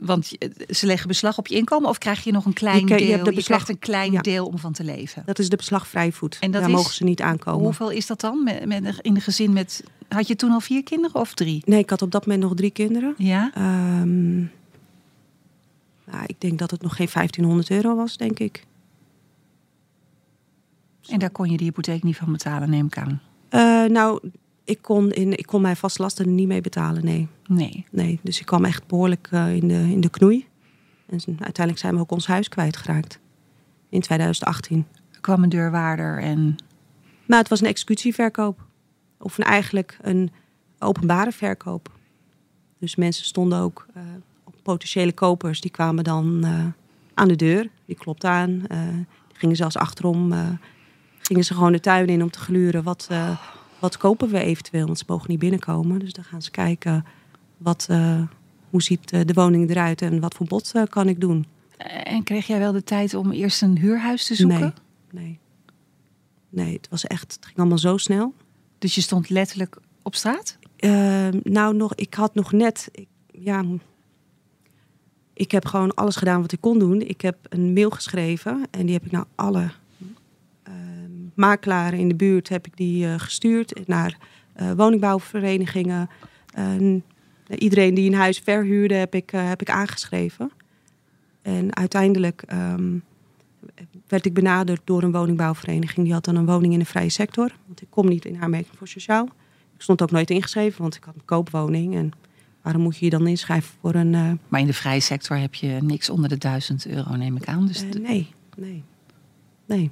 Want 0.00 0.32
ze 0.68 0.86
leggen 0.86 1.08
beslag 1.08 1.38
op 1.38 1.46
je 1.46 1.54
inkomen 1.54 1.88
of 1.88 1.98
krijg 1.98 2.24
je 2.24 2.32
nog 2.32 2.44
een 2.44 2.52
klein 2.52 2.80
Je 2.80 2.86
deel? 2.86 2.98
je 2.98 3.06
de 3.06 3.12
je 3.16 3.22
beslag- 3.24 3.44
krijgt 3.44 3.68
een 3.68 3.78
klein 3.78 4.12
ja. 4.12 4.20
deel 4.20 4.46
om 4.46 4.58
van 4.58 4.72
te 4.72 4.84
leven. 4.84 5.22
dat 5.26 5.38
is 5.38 5.48
de 5.48 5.56
beslagvrij 5.56 6.12
voet. 6.12 6.36
En 6.40 6.50
dat 6.50 6.60
Daar 6.60 6.70
is- 6.70 6.76
mogen 6.76 6.94
ze 6.94 7.04
niet 7.04 7.20
aankomen. 7.20 7.62
Hoeveel 7.64 7.90
is 7.90 8.06
dat 8.06 8.20
dan 8.20 8.42
met, 8.44 8.66
met, 8.66 8.98
in 9.00 9.14
een 9.14 9.20
gezin 9.20 9.52
met... 9.52 9.84
Had 10.08 10.26
je 10.28 10.36
toen 10.36 10.50
al 10.50 10.60
vier 10.60 10.82
kinderen 10.82 11.20
of 11.20 11.34
drie? 11.34 11.62
Nee, 11.66 11.78
ik 11.78 11.90
had 11.90 12.02
op 12.02 12.10
dat 12.10 12.26
moment 12.26 12.42
nog 12.44 12.54
drie 12.54 12.70
kinderen. 12.70 13.14
Ja? 13.18 13.50
Ehm, 13.54 14.38
nou, 16.04 16.24
ik 16.26 16.40
denk 16.40 16.58
dat 16.58 16.70
het 16.70 16.82
nog 16.82 16.96
geen 16.96 17.08
1500 17.12 17.70
euro 17.70 17.96
was, 17.96 18.16
denk 18.16 18.38
ik. 18.38 18.64
En 21.08 21.18
daar 21.18 21.30
kon 21.30 21.50
je 21.50 21.56
de 21.56 21.64
hypotheek 21.64 22.02
niet 22.02 22.16
van 22.16 22.32
betalen, 22.32 22.70
neem 22.70 22.86
ik 22.86 22.98
aan. 22.98 23.20
Eh, 23.48 23.84
nou, 23.84 24.20
ik 24.64 24.82
kon, 24.82 25.10
in, 25.10 25.38
ik 25.38 25.46
kon 25.46 25.60
mijn 25.60 25.76
vastlasten 25.76 26.34
niet 26.34 26.46
mee 26.46 26.60
betalen, 26.60 27.04
nee. 27.04 27.28
Nee. 27.46 27.86
nee. 27.90 28.20
Dus 28.22 28.40
ik 28.40 28.46
kwam 28.46 28.64
echt 28.64 28.86
behoorlijk 28.86 29.28
eh, 29.30 29.54
in, 29.54 29.68
de, 29.68 29.74
in 29.74 30.00
de 30.00 30.10
knoei. 30.10 30.46
En 31.06 31.18
uiteindelijk 31.26 31.78
zijn 31.78 31.94
we 31.94 32.00
ook 32.00 32.10
ons 32.10 32.26
huis 32.26 32.48
kwijtgeraakt. 32.48 33.18
In 33.88 34.00
2018. 34.00 34.86
Er 35.12 35.20
kwam 35.20 35.42
een 35.42 35.48
deurwaarder 35.48 36.18
en... 36.18 36.56
Maar 37.26 37.38
het 37.38 37.48
was 37.48 37.60
een 37.60 37.66
executieverkoop. 37.66 38.66
Of 39.18 39.38
een, 39.38 39.44
eigenlijk 39.44 39.98
een 40.02 40.30
openbare 40.78 41.32
verkoop. 41.32 41.90
Dus 42.78 42.96
mensen 42.96 43.24
stonden 43.24 43.58
ook, 43.58 43.86
eh, 43.94 44.02
potentiële 44.62 45.12
kopers, 45.12 45.60
die 45.60 45.70
kwamen 45.70 46.04
dan 46.04 46.46
aan 47.14 47.28
de 47.28 47.36
deur. 47.36 47.68
Die 47.84 47.96
klopten 47.96 48.30
aan. 48.30 48.58
die 49.28 49.36
gingen 49.36 49.56
zelfs 49.56 49.76
achterom, 49.76 50.32
gingen 51.32 51.46
ze 51.46 51.54
gewoon 51.54 51.72
de 51.72 51.80
tuin 51.80 52.06
in 52.06 52.22
om 52.22 52.30
te 52.30 52.38
gluren. 52.38 52.82
Wat, 52.82 53.06
eh, 53.10 53.38
wat 53.78 53.96
kopen 53.96 54.28
we 54.28 54.38
eventueel? 54.38 54.86
Want 54.86 54.98
ze 54.98 55.04
mogen 55.06 55.30
niet 55.30 55.38
binnenkomen. 55.38 55.98
Dus 55.98 56.12
dan 56.12 56.24
gaan 56.24 56.42
ze 56.42 56.50
kijken, 56.50 57.04
wat, 57.56 57.86
eh, 57.90 58.22
hoe 58.70 58.82
ziet 58.82 59.12
eh, 59.12 59.20
de 59.24 59.32
woning 59.32 59.70
eruit 59.70 60.02
en 60.02 60.20
wat 60.20 60.34
voor 60.34 60.46
bod 60.46 60.72
kan 60.88 61.08
ik 61.08 61.20
doen? 61.20 61.46
En 62.04 62.22
kreeg 62.22 62.46
jij 62.46 62.58
wel 62.58 62.72
de 62.72 62.84
tijd 62.84 63.14
om 63.14 63.30
eerst 63.30 63.62
een 63.62 63.78
huurhuis 63.78 64.26
te 64.26 64.34
zoeken? 64.34 64.74
Nee, 65.10 65.22
nee. 65.24 65.38
Nee, 66.48 66.76
het 66.76 66.88
was 66.88 67.06
echt, 67.06 67.32
het 67.32 67.44
ging 67.44 67.58
allemaal 67.58 67.78
zo 67.78 67.96
snel. 67.96 68.34
Dus 68.78 68.94
je 68.94 69.00
stond 69.00 69.30
letterlijk 69.30 69.76
op 70.02 70.14
straat? 70.14 70.58
Ehm, 70.76 71.40
nou, 71.42 71.76
nog, 71.76 71.94
ik 71.94 72.14
had 72.14 72.34
nog 72.34 72.52
net. 72.52 72.88
Ik, 72.92 73.08
ja, 73.26 73.64
ik 75.32 75.50
heb 75.50 75.66
gewoon 75.66 75.94
alles 75.94 76.16
gedaan 76.16 76.40
wat 76.40 76.52
ik 76.52 76.60
kon 76.60 76.78
doen. 76.78 77.00
Ik 77.00 77.20
heb 77.20 77.36
een 77.48 77.72
mail 77.72 77.90
geschreven 77.90 78.66
en 78.70 78.86
die 78.86 78.94
heb 78.94 79.04
ik 79.04 79.10
naar 79.10 79.26
alle 79.34 79.70
makelaren 81.34 81.98
in 81.98 82.08
de 82.08 82.14
buurt 82.14 82.48
heb 82.48 82.66
ik 82.66 82.76
die 82.76 83.06
eh, 83.06 83.14
gestuurd 83.18 83.86
naar 83.86 84.16
eh, 84.52 84.72
woningbouwverenigingen. 84.72 86.08
En 86.54 87.04
iedereen 87.58 87.94
die 87.94 88.10
een 88.10 88.16
huis 88.16 88.38
verhuurde 88.38 88.94
heb 88.94 89.14
ik, 89.14 89.32
eh, 89.32 89.48
heb 89.48 89.60
ik 89.60 89.70
aangeschreven. 89.70 90.50
En 91.42 91.76
uiteindelijk 91.76 92.42
ehm, 92.46 92.98
werd 94.08 94.24
ik 94.26 94.34
benaderd 94.34 94.80
door 94.84 95.02
een 95.02 95.12
woningbouwvereniging. 95.12 96.04
Die 96.04 96.14
had 96.14 96.24
dan 96.24 96.36
een 96.36 96.46
woning 96.46 96.72
in 96.72 96.78
de 96.78 96.84
vrije 96.84 97.08
sector. 97.08 97.56
Want 97.66 97.82
ik 97.82 97.86
kom 97.90 98.08
niet 98.08 98.24
in 98.24 98.42
aanmerking 98.42 98.76
voor 98.76 98.88
sociaal. 98.88 99.24
Ik 99.74 99.82
stond 99.82 100.02
ook 100.02 100.10
nooit 100.10 100.30
ingeschreven, 100.30 100.82
want 100.82 100.94
ik 100.94 101.04
had 101.04 101.14
een 101.14 101.24
koopwoning. 101.24 101.94
En 101.94 102.12
waarom 102.62 102.82
moet 102.82 102.96
je 102.96 103.04
je 103.04 103.10
dan 103.10 103.26
inschrijven 103.26 103.74
voor 103.80 103.94
een... 103.94 104.14
eh, 104.14 104.30
Maar 104.48 104.60
in 104.60 104.66
de 104.66 104.72
vrije 104.72 105.00
sector 105.00 105.36
heb 105.36 105.54
je 105.54 105.78
niks 105.80 106.10
onder 106.10 106.28
de 106.28 106.38
1000 106.38 106.86
euro, 106.86 107.14
neem 107.16 107.36
ik 107.36 107.44
aan. 107.44 107.66
Dus, 107.66 107.82
eh, 107.82 107.90
nee, 107.90 108.28
nee, 108.56 108.82
nee. 109.66 109.90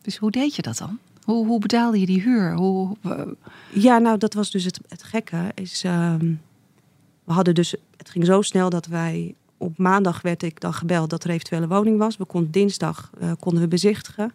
Dus 0.00 0.16
hoe 0.16 0.30
deed 0.30 0.54
je 0.54 0.62
dat 0.62 0.78
dan? 0.78 0.98
Hoe, 1.24 1.46
hoe 1.46 1.60
betaalde 1.60 2.00
je 2.00 2.06
die 2.06 2.22
huur? 2.22 2.54
Hoe, 2.54 2.96
Ja, 3.72 3.98
nou, 3.98 4.18
dat 4.18 4.34
was 4.34 4.50
dus 4.50 4.64
het, 4.64 4.80
het 4.88 5.02
gekke. 5.02 5.52
Is, 5.54 5.84
ehm, 5.84 6.34
we 7.24 7.32
hadden 7.32 7.54
dus, 7.54 7.74
het 7.96 8.10
ging 8.10 8.26
zo 8.26 8.42
snel 8.42 8.70
dat 8.70 8.86
wij 8.86 9.34
op 9.56 9.78
maandag 9.78 10.22
werd 10.22 10.42
ik 10.42 10.60
dan 10.60 10.74
gebeld 10.74 11.10
dat 11.10 11.24
er 11.24 11.30
eventueel 11.30 11.62
een 11.62 11.68
woning 11.68 11.98
was. 11.98 12.16
We 12.16 12.24
konden 12.24 12.50
dinsdag 12.50 13.10
eh, 13.18 13.32
konden 13.40 13.62
we 13.62 13.68
bezichtigen. 13.68 14.32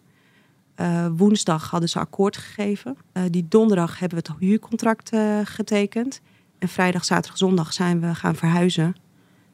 Eh, 0.76 1.08
woensdag 1.16 1.70
hadden 1.70 1.90
ze 1.90 2.00
akkoord 2.00 2.38
gegeven. 2.38 2.98
Eh, 3.12 3.24
die 3.30 3.46
donderdag 3.50 4.00
hebben 4.00 4.24
we 4.24 4.32
het 4.32 4.40
huurcontract 4.40 5.12
getekend. 5.44 6.22
En 6.60 6.68
vrijdag, 6.68 7.06
zaterdag, 7.06 7.38
zondag 7.38 7.74
zijn 7.74 8.00
we 8.02 8.16
gaan 8.16 8.36
verhuizen. 8.36 8.96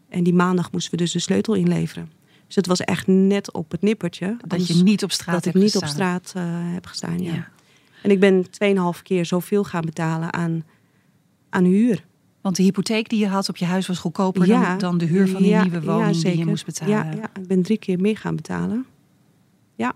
En 0.09 0.23
die 0.23 0.33
maandag 0.33 0.71
moesten 0.71 0.91
we 0.91 0.97
dus 0.97 1.11
de 1.11 1.19
sleutel 1.19 1.53
inleveren. 1.53 2.11
Dus 2.49 2.57
het 2.57 2.67
was 2.67 2.79
echt 2.79 3.07
net 3.07 3.53
op 3.53 3.71
het 3.71 3.81
nippertje. 3.81 4.37
dat 4.47 4.67
je 4.67 4.83
niet 4.83 5.03
op 5.03 5.11
straat 5.11 5.43
dat 5.43 5.45
ik 5.45 5.61
niet 5.61 5.75
op 5.75 5.83
gestaan. 5.83 6.19
straat 6.21 6.45
eh, 6.45 6.73
heb 6.73 6.85
gestaan. 6.85 7.23
Ja. 7.23 7.33
Ja. 7.33 7.47
En 8.03 8.11
ik 8.11 8.19
ben 8.19 8.45
2,5 8.95 9.01
keer 9.03 9.25
zoveel 9.25 9.63
gaan 9.63 9.85
betalen 9.85 10.33
aan, 10.33 10.63
aan 11.49 11.63
huur. 11.63 12.05
Want 12.41 12.55
de 12.55 12.63
hypotheek 12.63 13.09
die 13.09 13.19
je 13.19 13.27
had 13.27 13.49
op 13.49 13.57
je 13.57 13.65
huis 13.65 13.87
was 13.87 13.97
goedkoper 13.97 14.47
dan, 14.47 14.77
dan 14.77 14.97
de 14.97 15.05
huur 15.05 15.27
van 15.27 15.41
die 15.41 15.51
ja, 15.51 15.61
nieuwe 15.61 15.81
woning 15.81 16.21
die 16.21 16.37
je 16.37 16.45
moest 16.45 16.65
betalen. 16.65 16.93
Ja, 16.93 17.11
ja, 17.11 17.29
ik 17.41 17.47
ben 17.47 17.61
drie 17.61 17.77
keer 17.77 17.99
meer 17.99 18.17
gaan 18.17 18.35
betalen. 18.35 18.85
Ja. 19.75 19.95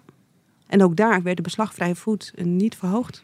En 0.68 0.84
ook 0.84 0.96
daar 0.96 1.24
werd 1.24 1.38
de 1.38 1.44
beslagvrije 1.44 1.96
voet 1.96 2.32
eh, 2.36 2.46
niet 2.46 2.76
verhoogd. 2.76 3.24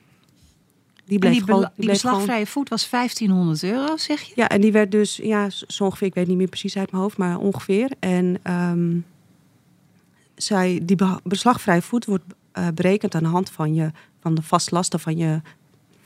Die 1.06 1.20
bleef 1.20 1.32
die, 1.32 1.44
gewoon, 1.44 1.62
die 1.62 1.70
bleef 1.76 1.90
beslagvrije 1.90 2.46
voet 2.46 2.70
was 2.70 2.90
1500 2.90 3.64
euro, 3.64 3.98
zeg 3.98 4.22
je? 4.22 4.34
Ja, 4.36 4.50
en 4.50 4.62
die 4.62 4.72
werd 4.72 4.92
dus, 4.92 5.16
ja, 5.16 5.50
zo 5.50 5.84
ongeveer, 5.84 6.08
ik 6.08 6.14
weet 6.14 6.28
niet 6.28 6.38
meer 6.38 6.48
precies 6.48 6.78
uit 6.78 6.92
mijn 6.92 7.04
hoofd, 7.04 7.18
maar 7.18 7.38
ongeveer. 7.38 7.92
En 8.00 8.40
ehm, 8.44 8.98
zij, 10.41 10.79
die 10.84 10.96
be- 10.96 11.19
beslagvrije 11.24 11.81
voet 11.81 12.05
wordt 12.05 12.24
eh, 12.51 12.67
berekend 12.74 13.15
aan 13.15 13.24
de 13.24 13.29
hand 13.29 13.50
van, 13.50 13.74
je, 13.74 13.91
van 14.19 14.34
de 14.36 14.41
vastlasten 14.41 15.00
van 15.00 15.17
je, 15.17 15.41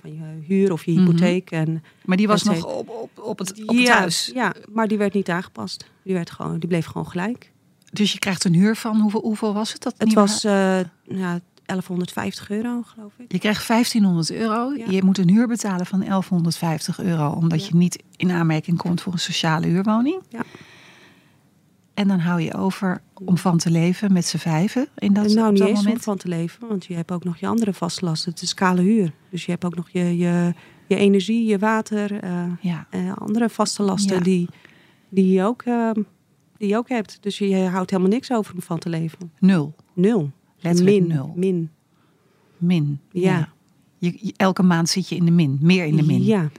van 0.02 0.14
je 0.14 0.44
huur 0.48 0.72
of 0.72 0.86
je 0.86 0.92
Mhm. 0.92 1.00
hypotheek. 1.02 1.52
En, 1.52 1.84
Maar 2.06 2.18
die 2.18 2.28
was 2.28 2.44
nog 2.44 2.66
op, 2.66 2.90
op, 2.90 3.10
op, 3.24 3.40
het, 3.40 3.62
op 3.62 3.68
het 3.68 3.78
ja, 3.80 3.98
huis. 3.98 4.32
Ja, 4.34 4.54
maar 4.72 4.88
die 4.88 4.98
werd 4.98 5.14
niet 5.14 5.30
aangepast. 5.30 5.86
Die, 6.04 6.14
werd 6.14 6.32
gewoon, 6.32 6.60
die 6.60 6.70
bleef 6.70 6.86
gewoon 6.86 7.08
gelijk. 7.08 7.52
Dus 7.92 8.12
je 8.12 8.20
krijgt 8.20 8.44
een 8.44 8.54
huur 8.54 8.76
van, 8.76 9.00
hoeveel, 9.00 9.22
hoeveel 9.22 9.54
was 9.54 9.74
het? 9.74 9.82
Dat 9.84 9.94
Het 9.98 10.14
was 10.14 10.44
eh, 10.44 10.80
ja, 11.04 11.40
1150 11.66 12.50
euro, 12.50 12.82
geloof 12.86 13.12
ik. 13.18 13.32
Je 13.32 13.40
krijgt 13.40 13.68
1500 13.68 14.32
euro. 14.32 14.74
Ja. 14.78 14.86
Je 14.90 15.04
moet 15.04 15.18
een 15.18 15.30
huur 15.30 15.48
betalen 15.48 15.86
van 15.86 16.00
1150 16.00 17.00
euro, 17.00 17.30
omdat 17.30 17.62
Ja. 17.62 17.68
je 17.70 17.76
niet 17.76 18.04
in 18.16 18.32
aanmerking 18.32 18.78
komt 18.78 19.02
voor 19.02 19.14
een 19.14 19.20
sociale 19.20 19.68
huurwoning. 19.68 20.22
Ja. 20.30 20.42
En 21.94 22.08
dan 22.08 22.20
hou 22.20 22.42
je 22.42 22.54
over 22.54 23.02
om 23.26 23.38
van 23.38 23.58
te 23.58 23.70
leven 23.72 24.14
met 24.14 24.26
z'n 24.26 24.38
vijven 24.38 24.88
in 24.98 25.14
dat, 25.14 25.34
nou, 25.34 25.50
niet 25.52 25.60
dat 25.60 25.68
eens 25.70 25.86
om 25.86 26.00
van 26.00 26.18
te 26.18 26.28
leven, 26.28 26.68
want 26.68 26.86
je 26.86 26.94
hebt 26.96 27.12
ook 27.12 27.24
nog 27.24 27.38
je 27.38 27.48
andere 27.48 27.74
vastlasten. 27.74 28.32
Het 28.32 28.42
is 28.42 28.54
kale 28.54 28.82
huur. 28.82 29.14
Dus 29.30 29.46
je 29.46 29.52
hebt 29.52 29.66
ook 29.66 29.76
nog 29.76 29.90
je, 29.90 30.18
je, 30.18 30.54
je 30.88 30.96
energie, 30.96 31.46
je 31.46 31.58
water, 31.58 32.20
eh, 32.20 32.44
Ja, 32.62 32.88
en 32.90 33.16
andere 33.16 33.50
vaste 33.50 33.84
lasten 33.84 34.16
Ja. 34.18 34.22
die, 34.24 34.48
die, 35.10 35.28
je 35.34 35.44
ook, 35.44 35.62
eh, 35.62 35.92
die 36.58 36.68
je 36.70 36.78
ook 36.78 36.90
hebt. 36.90 37.18
Dus 37.22 37.38
je 37.38 37.56
houdt 37.58 37.90
helemaal 37.90 38.12
niks 38.12 38.32
over 38.32 38.54
om 38.54 38.62
van 38.62 38.80
te 38.80 38.90
leven. 38.90 39.32
nul. 39.40 39.76
Nul. 39.94 40.32
Letterlijk 40.60 41.00
min, 41.00 41.08
nul. 41.08 41.34
Min. 41.36 41.70
Min. 42.58 43.00
Ja. 43.12 43.50
Je, 43.98 44.18
je- 44.22 44.34
elke 44.38 44.64
maand 44.64 44.90
zit 44.90 45.10
je 45.10 45.16
in 45.16 45.26
de 45.26 45.32
min, 45.32 45.58
meer 45.62 45.86
in 45.86 45.96
de 45.96 46.04
min. 46.04 46.24
Ja. 46.24 46.50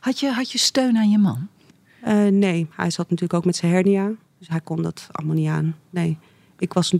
Had, 0.00 0.20
je, 0.20 0.28
had 0.32 0.50
je 0.52 0.58
steun 0.58 0.96
aan 0.96 1.10
je 1.10 1.18
man? 1.18 1.48
Eh, 2.04 2.26
nee, 2.26 2.66
hij 2.70 2.90
zat 2.90 3.10
natuurlijk 3.10 3.34
ook 3.34 3.44
met 3.44 3.56
zijn 3.56 3.72
hernia. 3.72 4.10
Dus 4.38 4.48
hij 4.48 4.60
kon 4.60 4.82
dat 4.82 5.08
allemaal 5.12 5.36
niet 5.36 5.48
aan. 5.48 5.76
Nee. 5.90 6.16
Ik 6.58 6.72
was, 6.72 6.94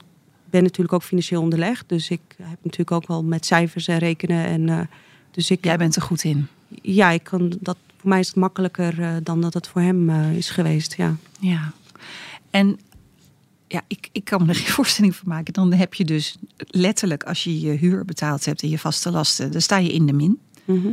ben 0.51 0.63
natuurlijk 0.63 0.93
ook 0.93 1.03
financieel 1.03 1.43
onderlegd. 1.43 1.89
Dus 1.89 2.11
ik 2.11 2.21
heb 2.43 2.59
natuurlijk 2.63 2.91
ook 2.91 3.07
wel 3.07 3.25
met 3.25 3.47
cijfers 3.47 3.89
en 3.89 3.99
rekenen. 3.99 4.45
En, 4.45 4.69
eh, 4.69 4.81
dus 5.31 5.51
ik, 5.51 5.65
Jij 5.65 5.77
bent 5.77 5.97
er 5.97 6.03
goed 6.03 6.25
in. 6.25 6.47
ja, 6.83 7.11
ik 7.11 7.23
kan 7.23 7.57
dat, 7.61 7.77
voor 7.97 8.09
mij 8.09 8.21
is 8.21 8.27
het 8.27 8.37
makkelijker 8.37 9.03
eh, 9.03 9.17
dan 9.23 9.41
dat 9.41 9.55
het 9.55 9.69
voor 9.69 9.81
hem 9.81 10.11
is 10.11 10.51
geweest. 10.51 10.97
Ja. 10.97 11.17
Ja. 11.41 11.73
En 12.51 12.79
ja, 13.69 13.83
ik, 13.87 14.09
ik 14.13 14.25
kan 14.25 14.43
me 14.43 14.49
er 14.49 14.55
geen 14.55 14.75
voorstelling 14.79 15.17
van 15.17 15.29
maken. 15.29 15.53
Dan 15.53 15.73
heb 15.73 15.95
je 15.95 16.05
dus 16.05 16.37
letterlijk, 16.57 17.25
als 17.25 17.45
je 17.45 17.61
je 17.61 17.71
huur 17.71 18.05
betaald 18.05 18.45
hebt 18.45 18.63
en 18.63 18.69
je 18.69 18.79
vaste 18.79 19.11
lasten, 19.11 19.53
dan 19.53 19.61
sta 19.61 19.77
je 19.77 19.93
in 19.93 20.07
de 20.07 20.13
min. 20.13 20.39
Mhm. 20.65 20.89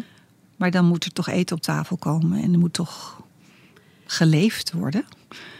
Maar 0.57 0.71
dan 0.71 0.85
moet 0.85 1.05
er 1.05 1.13
toch 1.13 1.27
eten 1.27 1.55
op 1.55 1.61
tafel 1.61 1.97
komen 1.97 2.41
en 2.41 2.53
er 2.53 2.59
moet 2.59 2.73
toch 2.73 3.20
geleefd 4.11 4.71
worden. 4.71 5.05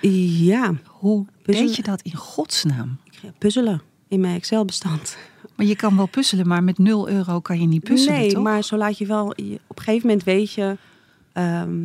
ja, 0.01 0.73
Hoe 0.87 1.25
Puzzelen. 1.41 1.67
deed 1.67 1.75
je 1.75 1.83
dat 1.83 2.01
in 2.01 2.15
godsnaam? 2.15 2.97
puzzelen 3.37 3.81
in 4.07 4.19
mijn 4.19 4.35
Excel-bestand. 4.35 5.17
Maar 5.55 5.65
je 5.65 5.75
kan 5.75 5.95
wel 5.95 6.05
puzzelen, 6.05 6.47
maar 6.47 6.63
met 6.63 6.77
0 6.77 7.09
euro 7.09 7.39
kan 7.39 7.59
je 7.59 7.67
niet 7.67 7.83
puzzelen, 7.83 8.19
nee, 8.19 8.31
toch? 8.33 8.43
maar 8.43 8.63
zo 8.63 8.77
laat 8.77 8.97
je 8.97 9.05
wel. 9.05 9.27
op 9.27 9.37
een 9.77 9.83
gegeven 9.83 10.07
moment 10.07 10.23
weet 10.25 10.53
je 10.53 10.77
ehm, 11.33 11.79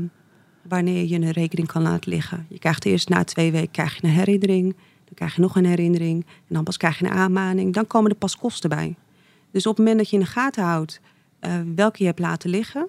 wanneer 0.62 1.04
je 1.06 1.14
een 1.14 1.30
rekening 1.30 1.68
kan 1.68 1.82
laten 1.82 2.10
liggen. 2.10 2.46
Je 2.48 2.58
krijgt 2.58 2.84
eerst 2.84 3.08
na 3.08 3.24
twee 3.24 3.52
weken 3.52 3.70
krijg 3.70 3.94
je 3.94 4.04
een 4.06 4.12
herinnering. 4.12 4.76
Dan 5.04 5.14
krijg 5.14 5.34
je 5.34 5.40
nog 5.40 5.56
een 5.56 5.66
herinnering. 5.66 6.24
En 6.26 6.54
dan 6.54 6.64
pas 6.64 6.76
krijg 6.76 6.98
je 6.98 7.04
een 7.04 7.12
aanmaning. 7.12 7.74
Dan 7.74 7.86
komen 7.86 8.10
er 8.10 8.16
pas 8.16 8.36
kosten 8.36 8.70
bij. 8.70 8.94
Dus 9.50 9.66
op 9.66 9.76
het 9.76 9.78
moment 9.78 9.98
dat 9.98 10.10
je 10.10 10.16
in 10.16 10.22
de 10.22 10.28
gaten 10.28 10.64
houdt 10.64 11.00
eh, 11.38 11.52
welke 11.74 11.96
je 11.98 12.04
hebt 12.04 12.18
laten 12.18 12.50
liggen, 12.50 12.88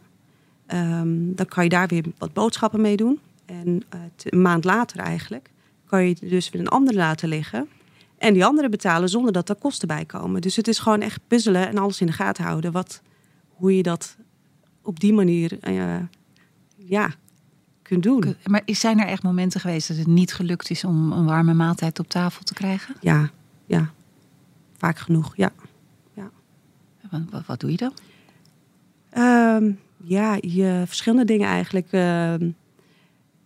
ehm, 0.66 1.34
dan 1.36 1.46
kan 1.46 1.64
je 1.64 1.70
daar 1.70 1.88
weer 1.88 2.04
wat 2.18 2.34
boodschappen 2.34 2.82
mee 2.82 2.98
doen. 2.98 3.20
En 3.48 3.84
eh, 3.90 4.00
een 4.24 4.42
maand 4.42 4.64
later 4.64 5.00
eigenlijk 5.00 5.52
kan 5.86 6.08
je 6.08 6.16
dus 6.20 6.50
weer 6.50 6.62
een 6.62 6.68
andere 6.68 6.98
laten 6.98 7.30
liggen. 7.30 7.68
En 8.18 8.34
die 8.34 8.46
andere 8.46 8.70
betalen 8.70 9.10
zonder 9.10 9.32
dat 9.32 9.50
er 9.50 9.56
kosten 9.56 9.88
bij 9.88 10.06
komen. 10.06 10.42
Dus 10.42 10.56
het 10.56 10.68
is 10.68 10.80
gewoon 10.80 11.02
echt 11.02 11.20
puzzelen 11.28 11.68
en 11.68 11.78
alles 11.78 12.02
in 12.02 12.08
de 12.08 12.14
gaten 12.14 12.44
houden. 12.44 12.72
Wat, 12.72 13.02
hoe 13.50 13.76
je 13.76 13.84
dat 13.84 14.18
op 14.82 15.00
die 15.00 15.14
manier 15.14 15.60
eh, 15.60 15.96
ja, 16.76 17.12
kunt 17.82 18.04
doen. 18.04 18.36
Maar 18.46 18.62
zijn 18.66 19.00
er 19.00 19.08
echt 19.08 19.24
momenten 19.24 19.60
geweest 19.60 19.88
dat 19.88 19.98
het 19.98 20.08
niet 20.08 20.34
gelukt 20.34 20.70
is 20.70 20.84
om 20.84 21.12
een 21.12 21.26
warme 21.26 21.54
maaltijd 21.54 22.00
op 22.00 22.08
tafel 22.08 22.44
te 22.44 22.54
krijgen? 22.54 22.96
Ja, 23.02 23.30
ja. 23.66 23.92
Vaak 24.78 24.98
genoeg, 24.98 25.36
ja. 25.36 25.52
Wat, 27.12 27.22
wat, 27.30 27.46
wat 27.46 27.60
doe 27.60 27.72
je 27.72 27.78
dan? 27.78 27.94
Ehm, 29.10 29.72
ja, 30.04 30.38
je, 30.42 30.84
verschillende 30.86 31.26
dingen 31.26 31.48
eigenlijk. 31.48 31.88
Ehm, 31.92 32.50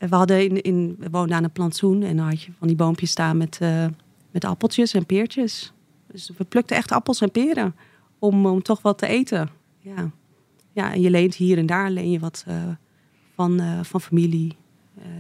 we, 0.10 0.16
hadden 0.16 0.44
in, 0.44 0.62
in, 0.62 0.96
we 1.00 1.10
woonden 1.10 1.36
aan 1.36 1.44
een 1.44 1.52
plantsoen 1.52 2.04
en 2.04 2.18
dan 2.18 2.28
had 2.28 2.42
je 2.42 2.52
van 2.58 2.68
die 2.68 2.76
boompjes 2.76 3.12
staan 3.12 3.38
met, 3.38 3.58
eh, 3.62 3.86
met 4.32 4.46
appeltjes 4.46 4.94
en 4.94 5.06
peertjes. 5.06 5.74
Dus 6.12 6.32
we 6.38 6.44
plukten 6.44 6.76
echt 6.76 6.92
appels 6.92 7.22
en 7.22 7.32
peren 7.32 7.76
om, 8.20 8.46
om 8.46 8.62
toch 8.62 8.82
wat 8.82 8.98
te 8.98 9.08
eten. 9.08 9.50
Ja. 9.80 10.12
ja, 10.72 10.94
en 10.94 11.02
je 11.02 11.10
leent 11.10 11.36
hier 11.36 11.58
en 11.58 11.66
daar 11.66 11.90
leen 11.90 12.12
je 12.12 12.20
wat 12.20 12.44
eh, 12.48 12.64
van, 13.36 13.60
eh, 13.60 13.80
van 13.84 14.02
familie. 14.02 14.60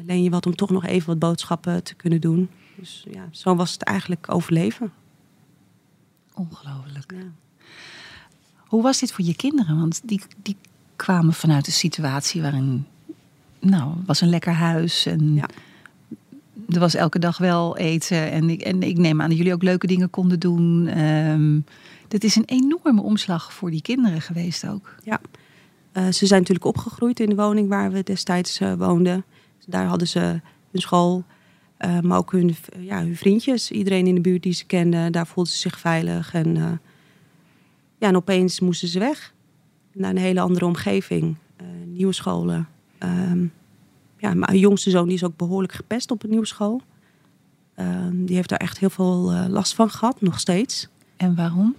Leen 0.05 0.23
je 0.23 0.29
wat 0.29 0.45
om 0.45 0.55
toch 0.55 0.69
nog 0.69 0.85
even 0.85 1.07
wat 1.07 1.19
boodschappen 1.19 1.83
te 1.83 1.95
kunnen 1.95 2.21
doen. 2.21 2.49
Dus 2.75 3.05
ja, 3.11 3.27
zo 3.31 3.55
was 3.55 3.73
het 3.73 3.83
eigenlijk 3.83 4.33
overleven. 4.33 4.91
Ongelooflijk. 6.33 7.11
Ja. 7.11 7.31
Hoe 8.57 8.81
was 8.81 8.99
dit 8.99 9.11
voor 9.11 9.25
je 9.25 9.35
kinderen? 9.35 9.79
Want 9.79 10.01
die, 10.07 10.21
die 10.41 10.55
kwamen 10.95 11.33
vanuit 11.33 11.67
een 11.67 11.73
situatie 11.73 12.41
waarin, 12.41 12.85
nou, 13.61 13.89
het 13.97 14.07
was 14.07 14.21
een 14.21 14.29
lekker 14.29 14.53
huis 14.53 15.05
en 15.05 15.33
Ja. 15.33 15.49
er 16.69 16.79
was 16.79 16.95
elke 16.95 17.19
dag 17.19 17.37
wel 17.37 17.77
eten. 17.77 18.31
En 18.31 18.49
ik, 18.49 18.61
en 18.61 18.83
ik 18.83 18.97
neem 18.97 19.21
aan 19.21 19.29
dat 19.29 19.37
jullie 19.37 19.53
ook 19.53 19.63
leuke 19.63 19.87
dingen 19.87 20.09
konden 20.09 20.39
doen. 20.39 20.87
Ehm 20.87 21.59
dit 22.11 22.23
is 22.23 22.35
een 22.35 22.45
enorme 22.45 23.01
omslag 23.01 23.53
voor 23.53 23.71
die 23.71 23.81
kinderen 23.81 24.21
geweest 24.21 24.67
ook. 24.67 24.95
Eh, 25.91 26.03
ze 26.03 26.25
zijn 26.25 26.39
natuurlijk 26.39 26.65
opgegroeid 26.65 27.19
in 27.19 27.29
de 27.29 27.35
woning 27.35 27.69
waar 27.69 27.91
we 27.91 28.03
destijds 28.03 28.59
eh, 28.59 28.73
woonden. 28.73 29.23
Daar 29.65 29.85
hadden 29.85 30.07
ze 30.07 30.19
hun 30.71 30.81
school, 30.81 31.23
eh, 31.77 31.99
maar 31.99 32.17
ook 32.17 32.31
hun, 32.31 32.55
ja, 32.79 33.01
hun 33.01 33.15
vriendjes. 33.15 33.71
Iedereen 33.71 34.07
in 34.07 34.15
de 34.15 34.21
buurt 34.21 34.43
die 34.43 34.53
ze 34.53 34.65
kenden, 34.65 35.11
daar 35.11 35.27
voelden 35.27 35.53
ze 35.53 35.59
zich 35.59 35.79
veilig. 35.79 36.33
En, 36.33 36.55
ja, 37.97 38.07
en 38.07 38.15
opeens 38.15 38.59
moesten 38.59 38.87
ze 38.87 38.99
weg 38.99 39.33
naar 39.93 40.09
een 40.09 40.17
hele 40.17 40.41
andere 40.41 40.65
omgeving. 40.65 41.35
Nieuwe 41.85 42.13
scholen. 42.13 42.67
Ehm, 43.01 43.45
ja, 44.17 44.33
mijn 44.33 44.57
jongste 44.57 44.89
zoon 44.89 45.05
die 45.05 45.13
is 45.13 45.23
ook 45.23 45.37
behoorlijk 45.37 45.73
gepest 45.73 46.11
op 46.11 46.23
een 46.23 46.29
nieuwe 46.29 46.45
school. 46.45 46.81
Ehm, 47.75 48.25
die 48.25 48.35
heeft 48.35 48.49
daar 48.49 48.59
echt 48.59 48.79
heel 48.79 48.89
veel 48.89 49.31
eh, 49.31 49.45
last 49.47 49.73
van 49.73 49.89
gehad, 49.89 50.21
nog 50.21 50.39
steeds. 50.39 50.87
En 51.17 51.35
waarom? 51.35 51.75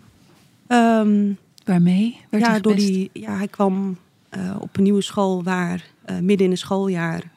Ehm, 0.66 1.32
Waarmee? 1.64 2.20
Werd 2.30 2.44
ja, 2.44 2.50
hij 2.50 2.60
door 2.60 2.74
die, 2.74 3.10
ja, 3.12 3.36
hij 3.36 3.48
kwam 3.48 3.96
eh, 4.28 4.56
op 4.60 4.76
een 4.76 4.82
nieuwe 4.82 5.02
school 5.02 5.42
waar 5.42 5.84
eh, 6.04 6.18
midden 6.18 6.44
in 6.44 6.50
het 6.50 6.60
schooljaar, 6.60 7.30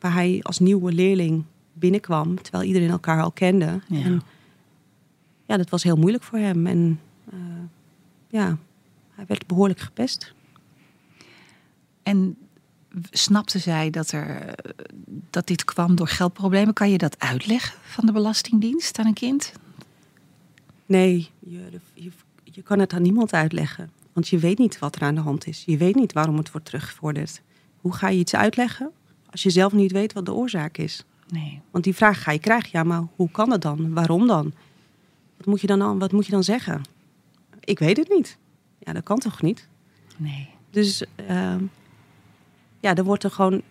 waar 0.00 0.12
hij 0.12 0.40
als 0.42 0.58
nieuwe 0.58 0.92
leerling 0.92 1.44
binnenkwam, 1.72 2.42
terwijl 2.42 2.64
iedereen 2.64 2.90
elkaar 2.90 3.22
al 3.22 3.30
kende. 3.30 3.80
Ja. 3.88 4.04
En 4.04 4.22
ja, 5.46 5.56
dat 5.56 5.70
was 5.70 5.82
heel 5.82 5.96
moeilijk 5.96 6.24
voor 6.24 6.38
hem. 6.38 6.66
En 6.66 7.00
ja, 8.28 8.58
hij 9.10 9.24
werd 9.26 9.46
behoorlijk 9.46 9.80
gepest. 9.80 10.34
En 12.02 12.36
snapte 13.10 13.58
zij 13.58 13.90
dat, 13.90 14.12
er, 14.12 14.54
dat 15.30 15.46
dit 15.46 15.64
kwam 15.64 15.94
door 15.94 16.08
geldproblemen? 16.08 16.74
Kan 16.74 16.90
je 16.90 16.98
dat 16.98 17.18
uitleggen 17.18 17.78
van 17.82 18.06
de 18.06 18.12
Belastingdienst 18.12 18.98
aan 18.98 19.06
een 19.06 19.14
kind? 19.14 19.52
Nee, 20.86 21.30
je, 21.38 21.80
je, 21.94 22.10
je 22.44 22.62
kan 22.62 22.78
het 22.78 22.92
aan 22.92 23.02
niemand 23.02 23.32
uitleggen. 23.32 23.90
Want 24.12 24.28
je 24.28 24.38
weet 24.38 24.58
niet 24.58 24.78
wat 24.78 24.96
er 24.96 25.02
aan 25.02 25.14
de 25.14 25.20
hand 25.20 25.46
is. 25.46 25.62
Je 25.66 25.76
weet 25.76 25.94
niet 25.94 26.12
waarom 26.12 26.36
het 26.36 26.50
wordt 26.50 26.66
teruggevorderd. 26.66 27.42
Hoe 27.80 27.94
ga 27.94 28.08
je 28.08 28.18
iets 28.18 28.34
uitleggen 28.34 28.90
als 29.30 29.42
je 29.42 29.50
zelf 29.50 29.72
niet 29.72 29.92
weet 29.92 30.12
wat 30.12 30.26
de 30.26 30.32
oorzaak 30.32 30.78
is? 30.78 31.04
Nee. 31.28 31.60
Want 31.70 31.84
die 31.84 31.94
vraag 31.94 32.22
ga 32.22 32.32
je 32.32 32.38
krijgen. 32.38 32.70
Ja, 32.72 32.82
maar 32.84 33.02
hoe 33.16 33.30
kan 33.30 33.50
het 33.50 33.62
dan? 33.62 33.92
Waarom 33.92 34.26
dan? 34.26 34.52
Wat 35.36 35.46
moet 35.46 35.60
je 35.60 35.66
dan, 35.66 35.98
wat 35.98 36.12
moet 36.12 36.26
je 36.26 36.32
dan 36.32 36.44
zeggen? 36.44 36.82
Ik 37.60 37.78
weet 37.78 37.96
het 37.96 38.08
niet. 38.08 38.38
Ja, 38.78 38.92
dat 38.92 39.02
kan 39.02 39.18
toch 39.18 39.42
niet? 39.42 39.68
Nee. 40.16 40.48
Dus 40.70 41.04
ehm, 41.16 41.64
ja, 42.82 42.94
er 42.94 43.04
wordt 43.04 43.24
er 43.24 43.30
gewoon... 43.30 43.62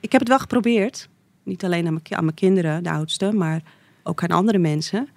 Ik 0.00 0.12
heb 0.12 0.20
het 0.20 0.28
wel 0.28 0.38
geprobeerd. 0.38 1.08
Niet 1.42 1.64
alleen 1.64 1.86
aan 1.86 1.92
mijn, 1.92 2.02
ki- 2.04 2.14
aan 2.14 2.24
mijn 2.24 2.36
kinderen, 2.36 2.82
de 2.82 2.90
oudste, 2.90 3.32
maar 3.32 3.62
ook 4.02 4.22
aan 4.22 4.30
andere 4.30 4.58
mensen. 4.58 5.08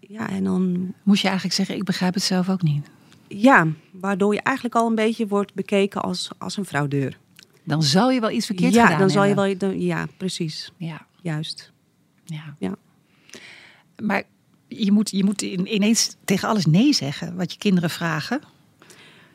Ja, 0.00 0.28
en 0.28 0.44
dan 0.44 0.92
Moest 1.02 1.20
je 1.22 1.26
eigenlijk 1.26 1.56
zeggen, 1.56 1.76
ik 1.76 1.84
begrijp 1.84 2.14
het 2.14 2.22
zelf 2.22 2.48
ook 2.48 2.62
niet. 2.62 2.86
Ja, 3.28 3.66
waardoor 3.92 4.34
je 4.34 4.40
eigenlijk 4.40 4.76
al 4.76 4.86
een 4.88 4.94
beetje 4.94 5.26
wordt 5.26 5.54
bekeken 5.54 6.02
als, 6.02 6.30
als 6.38 6.56
een 6.56 6.64
fraudeur. 6.64 7.18
Dan 7.64 7.82
zal 7.82 8.10
je 8.10 8.20
wel 8.20 8.30
iets 8.30 8.46
verkeerd 8.46 8.74
ja, 8.74 8.82
gedaan 8.84 8.98
dan 8.98 9.10
zal 9.10 9.24
je 9.24 9.34
wel. 9.34 9.58
dan- 9.58 9.80
Ja, 9.80 10.06
precies. 10.16 10.72
Ja, 10.76 11.06
Juist. 11.22 11.72
ja. 12.24 12.54
Ja. 12.58 12.74
Maar 14.02 14.22
je 14.68 14.92
moet, 14.92 15.10
je 15.10 15.24
moet 15.24 15.42
in- 15.42 15.74
ineens 15.74 16.16
tegen 16.24 16.48
alles 16.48 16.66
nee 16.66 16.92
zeggen 16.92 17.36
wat 17.36 17.52
je 17.52 17.58
kinderen 17.58 17.90
vragen. 17.90 18.40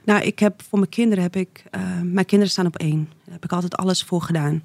Nou, 0.03 0.21
ik 0.21 0.39
heb 0.39 0.61
voor 0.69 0.79
mijn 0.79 0.91
kinderen 0.91 1.23
heb 1.23 1.35
ik. 1.35 1.63
eh, 1.71 1.81
mijn 2.03 2.25
kinderen 2.25 2.49
staan 2.53 2.65
op 2.65 2.77
één. 2.77 3.09
Daar 3.23 3.33
heb 3.33 3.43
ik 3.43 3.51
altijd 3.51 3.75
alles 3.77 4.03
voor 4.03 4.21
gedaan. 4.21 4.63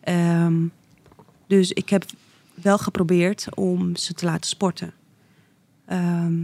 Ehm, 0.00 0.54
dus 1.46 1.72
ik 1.72 1.88
heb 1.88 2.04
wel 2.54 2.78
geprobeerd 2.78 3.46
om 3.54 3.96
ze 3.96 4.12
te 4.14 4.24
laten 4.24 4.48
sporten. 4.50 4.92
Ehm, 5.86 6.42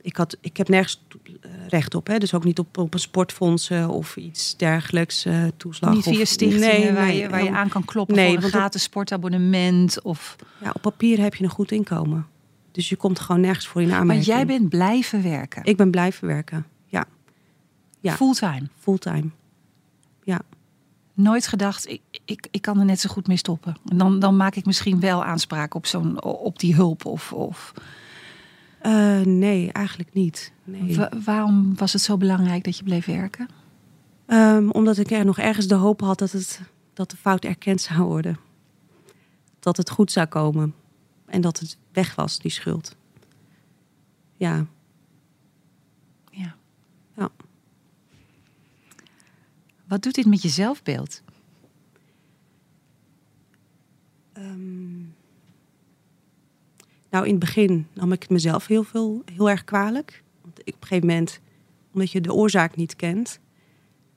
ik, 0.00 0.16
had, 0.16 0.36
ik 0.40 0.56
heb 0.56 0.68
nergens 0.68 1.02
eh, 1.40 1.50
recht 1.68 1.94
op, 1.94 2.06
hè? 2.06 2.18
dus 2.18 2.34
ook 2.34 2.44
niet 2.44 2.58
op, 2.58 2.78
op 2.78 2.94
een 2.94 3.00
sportfondsen 3.00 3.88
of 3.88 4.16
iets 4.16 4.56
dergelijks, 4.56 5.24
eh, 5.24 5.42
toeslag. 5.56 5.94
niet 5.94 6.02
via 6.02 6.20
of, 6.20 6.28
stichtingen 6.28 6.80
Nee, 6.80 6.92
waar, 6.92 7.06
nee. 7.06 7.16
je, 7.18 7.28
waar 7.28 7.44
je 7.44 7.50
aan 7.50 7.68
kan 7.68 7.84
kloppen 7.84 8.16
nee, 8.16 8.34
voor 8.34 8.42
een 8.42 8.48
gratis 8.50 8.82
sportabonnement. 8.82 10.02
Of... 10.02 10.36
Ja, 10.60 10.70
op 10.72 10.82
papier 10.82 11.18
heb 11.20 11.34
je 11.34 11.44
een 11.44 11.50
goed 11.50 11.72
inkomen. 11.72 12.26
Dus 12.72 12.88
je 12.88 12.96
komt 12.96 13.18
gewoon 13.20 13.40
nergens 13.40 13.66
voor 13.66 13.82
in 13.82 13.88
Maar 13.88 13.98
aanmerking. 13.98 14.26
jij 14.26 14.46
bent 14.46 14.68
blijven 14.68 15.22
werken. 15.22 15.64
Ik 15.64 15.76
ben 15.76 15.90
blijven 15.90 16.26
werken. 16.28 16.66
Ja. 18.04 18.14
Fulltime. 18.16 18.68
fulltime. 18.78 19.30
Ja. 20.22 20.40
Nooit 21.14 21.46
gedacht, 21.46 21.88
ik, 21.88 22.00
ik, 22.24 22.46
ik 22.50 22.62
kan 22.62 22.78
er 22.78 22.84
net 22.84 23.00
zo 23.00 23.10
goed 23.10 23.26
mee 23.26 23.36
stoppen. 23.36 23.76
En 23.88 23.98
dan, 23.98 24.18
dan 24.18 24.36
maak 24.36 24.54
ik 24.54 24.64
misschien 24.64 25.00
wel 25.00 25.24
aanspraak 25.24 25.74
op, 25.74 25.86
zo'n, 25.86 26.22
op 26.22 26.58
die 26.58 26.74
hulp. 26.74 27.04
Of, 27.04 27.32
of... 27.32 27.72
Eh, 28.80 29.20
nee, 29.20 29.72
eigenlijk 29.72 30.12
niet. 30.12 30.52
Nee. 30.64 30.96
Wa- 30.96 31.10
waarom 31.24 31.76
was 31.76 31.92
het 31.92 32.02
zo 32.02 32.16
belangrijk 32.16 32.64
dat 32.64 32.76
je 32.78 32.84
bleef 32.84 33.06
werken? 33.06 33.48
Ehm, 34.26 34.68
omdat 34.68 34.98
ik 34.98 35.10
er 35.10 35.24
nog 35.24 35.38
ergens 35.38 35.66
de 35.66 35.74
hoop 35.74 36.00
had 36.00 36.18
dat, 36.18 36.32
het, 36.32 36.60
dat 36.94 37.10
de 37.10 37.16
fout 37.16 37.44
erkend 37.44 37.80
zou 37.80 38.02
worden. 38.02 38.38
Dat 39.60 39.76
het 39.76 39.90
goed 39.90 40.12
zou 40.12 40.26
komen. 40.26 40.74
En 41.26 41.40
dat 41.40 41.58
het 41.58 41.78
weg 41.92 42.14
was, 42.14 42.38
die 42.38 42.50
schuld. 42.50 42.96
Ja. 44.36 44.66
Ja. 46.30 46.54
Ja. 47.16 47.28
Wat 49.88 50.02
doet 50.02 50.14
dit 50.14 50.26
met 50.26 50.42
je 50.42 50.48
zelfbeeld? 50.48 51.22
Ehm, 54.32 54.96
nou, 57.10 57.24
in 57.24 57.30
het 57.30 57.38
begin 57.38 57.86
nam 57.92 58.12
ik 58.12 58.22
het 58.22 58.30
mezelf 58.30 58.66
heel, 58.66 58.82
veel, 58.84 59.22
heel 59.32 59.50
erg 59.50 59.64
kwalijk. 59.64 60.22
Want 60.42 60.58
ik, 60.64 60.74
op 60.74 60.80
een 60.82 60.88
gegeven 60.88 61.08
moment, 61.08 61.40
omdat 61.92 62.10
je 62.10 62.20
de 62.20 62.32
oorzaak 62.32 62.76
niet 62.76 62.96
kent, 62.96 63.38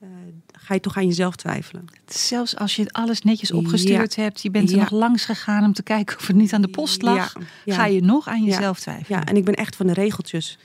eh, 0.00 0.08
ga 0.52 0.74
je 0.74 0.80
toch 0.80 0.96
aan 0.96 1.06
jezelf 1.06 1.36
twijfelen. 1.36 1.84
Zelfs 2.06 2.56
als 2.56 2.76
je 2.76 2.90
alles 2.92 3.22
netjes 3.22 3.52
opgestuurd 3.52 4.16
hebt, 4.16 4.42
je 4.42 4.50
bent 4.50 4.70
er 4.70 4.76
Ja. 4.76 4.82
nog 4.82 4.90
langs 4.90 5.24
gegaan 5.24 5.64
om 5.64 5.72
te 5.72 5.82
kijken 5.82 6.16
of 6.18 6.26
het 6.26 6.36
niet 6.36 6.52
aan 6.52 6.62
de 6.62 6.68
post 6.68 7.02
lag, 7.02 7.34
Ja, 7.64 7.74
ga 7.74 7.86
je 7.86 8.00
nog 8.02 8.28
aan 8.28 8.44
jezelf 8.44 8.80
twijfelen. 8.80 9.20
Ja, 9.20 9.26
en 9.26 9.36
ik 9.36 9.44
ben 9.44 9.54
echt 9.54 9.76
van 9.76 9.86
de 9.86 9.92
regeltjes 9.92 10.58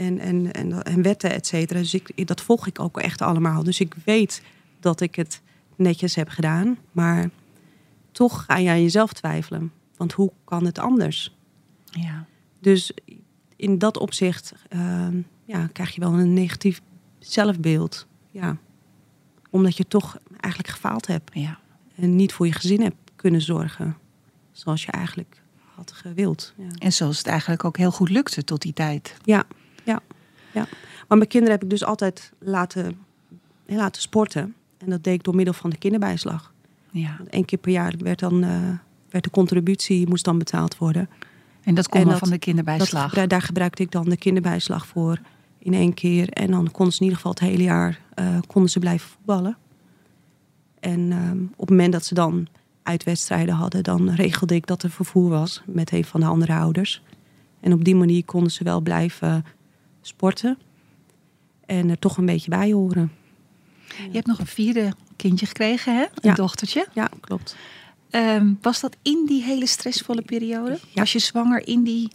en, 0.00 0.18
en, 0.18 0.52
en, 0.52 0.82
en 0.82 1.02
wetten, 1.02 1.30
et 1.30 1.46
cetera. 1.46 1.78
Dus 1.78 1.94
ik, 1.94 2.26
dat 2.26 2.40
volg 2.40 2.66
ik 2.66 2.80
ook 2.80 2.98
echt 2.98 3.22
allemaal. 3.22 3.62
Dus 3.62 3.80
ik 3.80 3.94
weet 4.04 4.42
dat 4.80 5.00
ik 5.00 5.14
het 5.14 5.42
netjes 5.76 6.14
heb 6.14 6.28
gedaan. 6.28 6.78
Maar 6.92 7.30
toch 8.12 8.44
ga 8.44 8.56
je 8.56 8.70
aan 8.70 8.82
jezelf 8.82 9.12
twijfelen. 9.12 9.72
Want 9.96 10.12
hoe 10.12 10.32
kan 10.44 10.64
het 10.64 10.78
anders? 10.78 11.36
Ja. 11.84 12.26
Dus 12.60 12.92
in 13.56 13.78
dat 13.78 13.98
opzicht 13.98 14.52
ehm, 14.68 15.20
ja, 15.44 15.66
krijg 15.72 15.94
je 15.94 16.00
wel 16.00 16.12
een 16.12 16.32
negatief 16.32 16.80
zelfbeeld. 17.18 18.06
Ja. 18.30 18.56
Omdat 19.50 19.76
je 19.76 19.88
toch 19.88 20.18
eigenlijk 20.36 20.74
gefaald 20.74 21.06
hebt. 21.06 21.30
ja. 21.34 21.58
En 21.94 22.16
niet 22.16 22.32
voor 22.32 22.46
je 22.46 22.52
gezin 22.52 22.82
hebt 22.82 22.96
kunnen 23.16 23.40
zorgen. 23.40 23.96
Zoals 24.52 24.84
je 24.84 24.90
eigenlijk 24.90 25.42
had 25.74 25.92
gewild. 25.92 26.54
Ja. 26.56 26.68
En 26.78 26.92
zoals 26.92 27.18
het 27.18 27.26
eigenlijk 27.26 27.64
ook 27.64 27.76
heel 27.76 27.90
goed 27.90 28.10
lukte 28.10 28.44
tot 28.44 28.62
die 28.62 28.72
tijd. 28.72 29.16
Ja, 29.24 29.44
ja. 30.52 30.66
Maar 31.08 31.18
mijn 31.18 31.30
kinderen 31.30 31.54
heb 31.54 31.64
ik 31.64 31.70
dus 31.70 31.84
altijd 31.84 32.32
laten, 32.38 32.98
laten 33.66 34.02
sporten. 34.02 34.54
En 34.78 34.90
dat 34.90 35.04
deed 35.04 35.14
ik 35.14 35.22
door 35.24 35.34
middel 35.34 35.54
van 35.54 35.70
de 35.70 35.78
kinderbijslag. 35.78 36.52
Ja. 36.90 37.16
Één 37.30 37.44
keer 37.44 37.58
per 37.58 37.72
jaar 37.72 37.94
werd, 37.98 38.18
dan, 38.18 38.42
eh, 38.42 38.50
werd 39.10 39.24
de 39.24 39.30
contributie 39.30 40.08
moest 40.08 40.24
dan 40.24 40.38
betaald 40.38 40.78
worden. 40.78 41.08
En 41.62 41.74
dat 41.74 41.88
komt 41.88 42.06
dat- 42.06 42.18
van 42.18 42.30
de 42.30 42.38
kinderbijslag. 42.38 43.26
daar 43.26 43.42
gebruikte 43.42 43.82
ik 43.82 43.90
dan 43.90 44.08
de 44.08 44.16
kinderbijslag 44.16 44.86
voor 44.86 45.18
in 45.58 45.74
één 45.74 45.94
keer. 45.94 46.28
En 46.28 46.50
dan 46.50 46.70
konden 46.70 46.94
ze 46.94 46.98
in 47.00 47.04
ieder 47.04 47.16
geval 47.16 47.32
het 47.32 47.40
hele 47.40 47.62
jaar 47.62 48.00
eh, 48.14 48.38
konden 48.46 48.70
ze 48.70 48.78
blijven 48.78 49.08
voetballen. 49.08 49.56
En 50.80 51.12
ehm, 51.12 51.42
op 51.42 51.60
het 51.60 51.70
moment 51.70 51.92
dat 51.92 52.04
ze 52.04 52.14
dan 52.14 52.46
uitwedstrijden 52.82 53.54
hadden, 53.54 53.82
dan 53.82 54.10
regelde 54.10 54.54
ik 54.54 54.66
dat 54.66 54.82
er 54.82 54.90
vervoer 54.90 55.28
was 55.28 55.62
met 55.66 55.92
een 55.92 56.04
van 56.04 56.20
de 56.20 56.26
andere 56.26 56.52
ouders. 56.54 57.02
En 57.60 57.72
op 57.72 57.84
die 57.84 57.94
manier 57.96 58.24
konden 58.24 58.52
ze 58.52 58.64
wel 58.64 58.80
blijven 58.80 59.44
sporten. 60.00 60.58
En 61.66 61.90
er 61.90 61.98
toch 61.98 62.16
een 62.16 62.26
beetje 62.26 62.50
bij 62.50 62.72
horen. 62.72 63.12
Je 63.96 64.12
hebt 64.12 64.26
nog 64.26 64.38
een 64.38 64.46
vierde 64.46 64.92
kindje 65.16 65.46
gekregen, 65.46 65.96
hè? 65.96 66.02
Een 66.02 66.08
Ja. 66.20 66.34
dochtertje. 66.34 66.86
Ja, 66.94 67.08
klopt. 67.20 67.56
Ehm, 68.10 68.52
was 68.60 68.80
dat 68.80 68.96
in 69.02 69.24
die 69.26 69.42
hele 69.42 69.66
stressvolle 69.66 70.22
periode? 70.22 70.70
Ja. 70.70 71.00
Was 71.00 71.12
je 71.12 71.18
zwanger 71.18 71.66
in 71.66 71.82
die... 71.84 72.10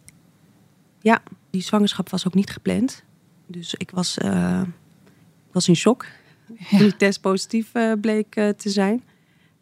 Ja, 1.02 1.22
die 1.50 1.62
zwangerschap 1.62 2.10
was 2.10 2.28
ook 2.28 2.34
niet 2.34 2.50
gepland. 2.50 3.04
Dus 3.48 3.74
ik 3.74 3.92
was, 3.92 4.18
eh, 4.18 4.62
was 5.52 5.68
in 5.68 5.76
shock 5.76 6.06
toen 6.70 6.80
die 6.80 6.96
test 6.96 7.22
positief 7.22 7.70
eh, 7.74 7.92
bleek 8.02 8.36
eh, 8.36 8.50
te 8.50 8.70
zijn. 8.70 9.04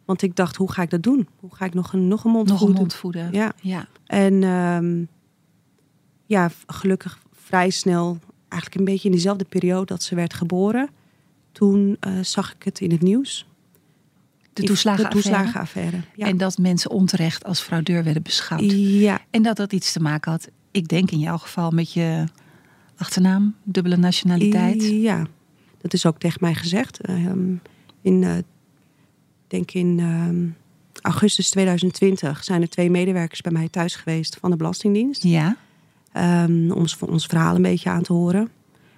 Want 0.06 0.22
ik 0.22 0.36
dacht, 0.36 0.56
hoe 0.56 0.72
ga 0.72 0.82
ik 0.82 0.90
dat 0.90 1.04
doen? 1.04 1.28
Hoe 1.40 1.56
ga 1.56 1.66
ik 1.66 1.74
nog 1.74 1.94
een, 1.94 2.08
nog 2.08 2.24
een 2.24 2.32
mond 2.32 2.48
Nog 2.48 2.54
een 2.54 2.60
voeden? 2.66 2.80
mond 2.80 2.94
voeden. 2.96 3.32
Ja. 3.32 3.54
ja. 3.62 3.88
En 4.06 4.44
ehm, 4.44 5.04
ja, 6.26 6.50
gelukkig 6.68 7.20
vrij 7.54 7.70
snel, 7.70 8.18
eigenlijk 8.48 8.76
een 8.76 8.94
beetje 8.94 9.10
in 9.10 9.16
dezelfde 9.16 9.46
periode 9.46 9.86
dat 9.86 10.04
ze 10.04 10.16
werd 10.16 10.34
geboren. 10.34 10.90
Toen 11.52 11.98
eh, 12.00 12.20
zag 12.22 12.54
ik 12.54 12.64
het 12.64 12.80
in 12.80 12.92
het 12.92 13.02
nieuws. 13.02 13.48
De 14.54 14.64
toeslagenaffaire. 14.64 15.22
De 15.22 15.30
toeslagenaffaire. 15.30 16.02
Ja. 16.16 16.28
En 16.28 16.38
dat 16.38 16.58
mensen 16.58 16.92
onterecht 16.92 17.44
als 17.44 17.60
fraudeur 17.60 18.04
werden 18.04 18.24
beschouwd. 18.24 18.72
ja, 18.72 19.22
En 19.30 19.42
dat 19.42 19.58
dat 19.58 19.74
iets 19.74 19.92
te 19.92 20.00
maken 20.00 20.32
had, 20.32 20.48
ik 20.72 20.88
denk 20.88 21.12
in 21.12 21.20
jouw 21.20 21.38
geval, 21.38 21.72
met 21.72 21.94
je 21.94 22.26
achternaam, 22.96 23.56
dubbele 23.64 23.98
nationaliteit. 23.98 24.84
Ja, 24.84 25.26
dat 25.82 25.94
is 25.94 26.06
ook 26.06 26.20
tegen 26.20 26.38
mij 26.42 26.56
gezegd. 26.56 27.02
Ehm, 27.02 27.54
in, 28.02 28.24
eh, 28.24 28.38
denk 29.48 29.72
in 29.72 30.00
ehm, 30.00 30.46
augustus 31.02 31.50
2020 31.50 32.44
zijn 32.44 32.62
er 32.62 32.70
twee 32.70 32.90
medewerkers 32.90 33.42
bij 33.42 33.52
mij 33.52 33.70
thuis 33.70 33.96
geweest 33.96 34.38
van 34.40 34.52
de 34.52 34.58
Belastingdienst. 34.58 35.24
Ja. 35.24 35.58
Ehm, 36.14 36.72
om 36.72 36.72
ons, 36.72 37.00
ons 37.00 37.26
verhaal 37.26 37.56
een 37.56 37.62
beetje 37.62 37.90
aan 37.90 38.02
te 38.02 38.14
horen. 38.14 38.50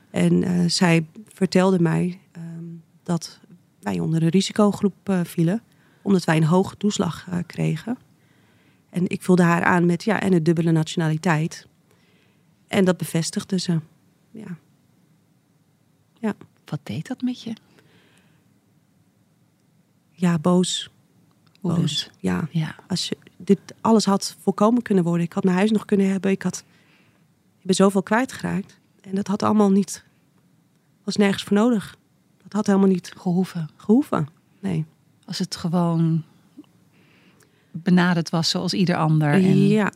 En 0.10 0.44
eh, 0.44 0.70
zij 0.70 1.06
vertelde 1.28 1.80
mij 1.80 2.20
ehm, 2.32 2.64
dat 3.04 3.40
wij 3.80 4.00
onder 4.00 4.24
een 4.24 4.30
risicogroep 4.30 5.10
eh, 5.10 5.20
vielen. 5.24 5.62
Omdat 6.02 6.24
wij 6.24 6.38
een 6.38 6.44
hoge 6.44 6.78
toeslag 6.78 7.28
eh, 7.30 7.38
kregen. 7.46 7.98
En 8.90 9.10
ik 9.10 9.22
vulde 9.22 9.44
haar 9.44 9.64
aan 9.64 9.86
met 9.86 10.04
ja, 10.04 10.20
en 10.22 10.34
een 10.34 10.44
dubbele 10.44 10.72
nationaliteit. 10.72 11.68
En 12.68 12.86
dat 12.86 12.98
bevestigde 12.98 13.60
ze. 13.60 13.80
Ja. 14.32 14.58
Wat 16.66 16.80
deed 16.84 17.08
dat 17.08 17.22
met 17.22 17.42
je? 17.42 17.54
Ja, 20.12 20.40
boos. 20.40 20.90
Boos. 21.62 22.10
Ja, 22.20 22.48
Ja. 22.52 22.76
als 22.88 23.08
je 23.08 23.18
dit 23.38 23.60
alles 23.82 24.06
had 24.06 24.36
voorkomen 24.42 24.82
kunnen 24.82 25.04
worden. 25.04 25.26
Ik 25.26 25.34
had 25.34 25.44
mijn 25.44 25.56
huis 25.56 25.72
nog 25.72 25.86
kunnen 25.86 26.10
hebben. 26.10 26.32
Ik 26.32 26.42
had 26.42 26.64
ben 27.66 27.76
zoveel 27.76 28.04
kwijtgeraakt. 28.04 28.80
En 29.02 29.16
dat 29.16 29.28
had 29.28 29.44
allemaal 29.44 29.72
niet, 29.72 30.04
was 31.04 31.16
nergens 31.16 31.44
voor 31.44 31.58
nodig. 31.58 31.98
Dat 32.44 32.54
had 32.54 32.66
helemaal 32.68 32.88
niet 32.88 33.12
Gehoeven. 33.18 33.70
gehoeven. 33.76 34.28
Nee. 34.60 34.86
Als 35.26 35.40
het 35.40 35.56
gewoon 35.56 36.24
benaderd 37.72 38.30
was 38.30 38.50
zoals 38.50 38.74
ieder 38.74 38.96
ander. 38.96 39.30
En 39.32 39.68
Ja, 39.68 39.92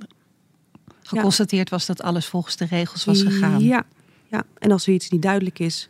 geconstateerd 1.04 1.70
was 1.70 1.86
dat 1.86 2.02
alles 2.02 2.26
volgens 2.26 2.56
de 2.58 2.66
regels 2.66 3.06
was 3.06 3.22
gegaan. 3.22 3.60
Ja, 3.64 3.84
ja. 4.28 4.44
En 4.58 4.72
als 4.72 4.88
er 4.88 4.94
iets 4.94 5.10
niet 5.10 5.22
duidelijk 5.22 5.60
is, 5.60 5.88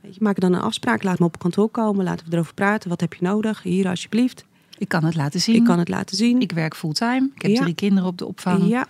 weet 0.00 0.14
je, 0.14 0.18
maak 0.20 0.40
dan 0.40 0.52
een 0.52 0.60
afspraak. 0.60 1.02
Laat 1.02 1.18
me 1.18 1.24
op 1.24 1.38
kantoor 1.38 1.68
komen. 1.68 2.04
Laten 2.04 2.26
we 2.28 2.32
erover 2.32 2.54
praten. 2.54 2.88
Wat 2.88 3.00
heb 3.00 3.14
je 3.14 3.24
nodig? 3.24 3.62
Hier 3.62 3.88
alsjeblieft. 3.88 4.44
Ik 4.78 4.88
kan 4.88 5.04
het 5.04 5.14
laten 5.14 5.40
zien. 5.40 5.54
Ik 5.54 5.64
kan 5.64 5.78
het 5.78 5.88
laten 5.88 6.16
zien. 6.16 6.40
Ik 6.40 6.52
werk 6.52 6.76
fulltime. 6.76 7.30
Ik 7.34 7.42
heb 7.42 7.50
Ja. 7.50 7.60
drie 7.60 7.74
kinderen 7.74 8.08
op 8.08 8.18
de 8.18 8.26
opvang. 8.26 8.68
Ja. 8.68 8.86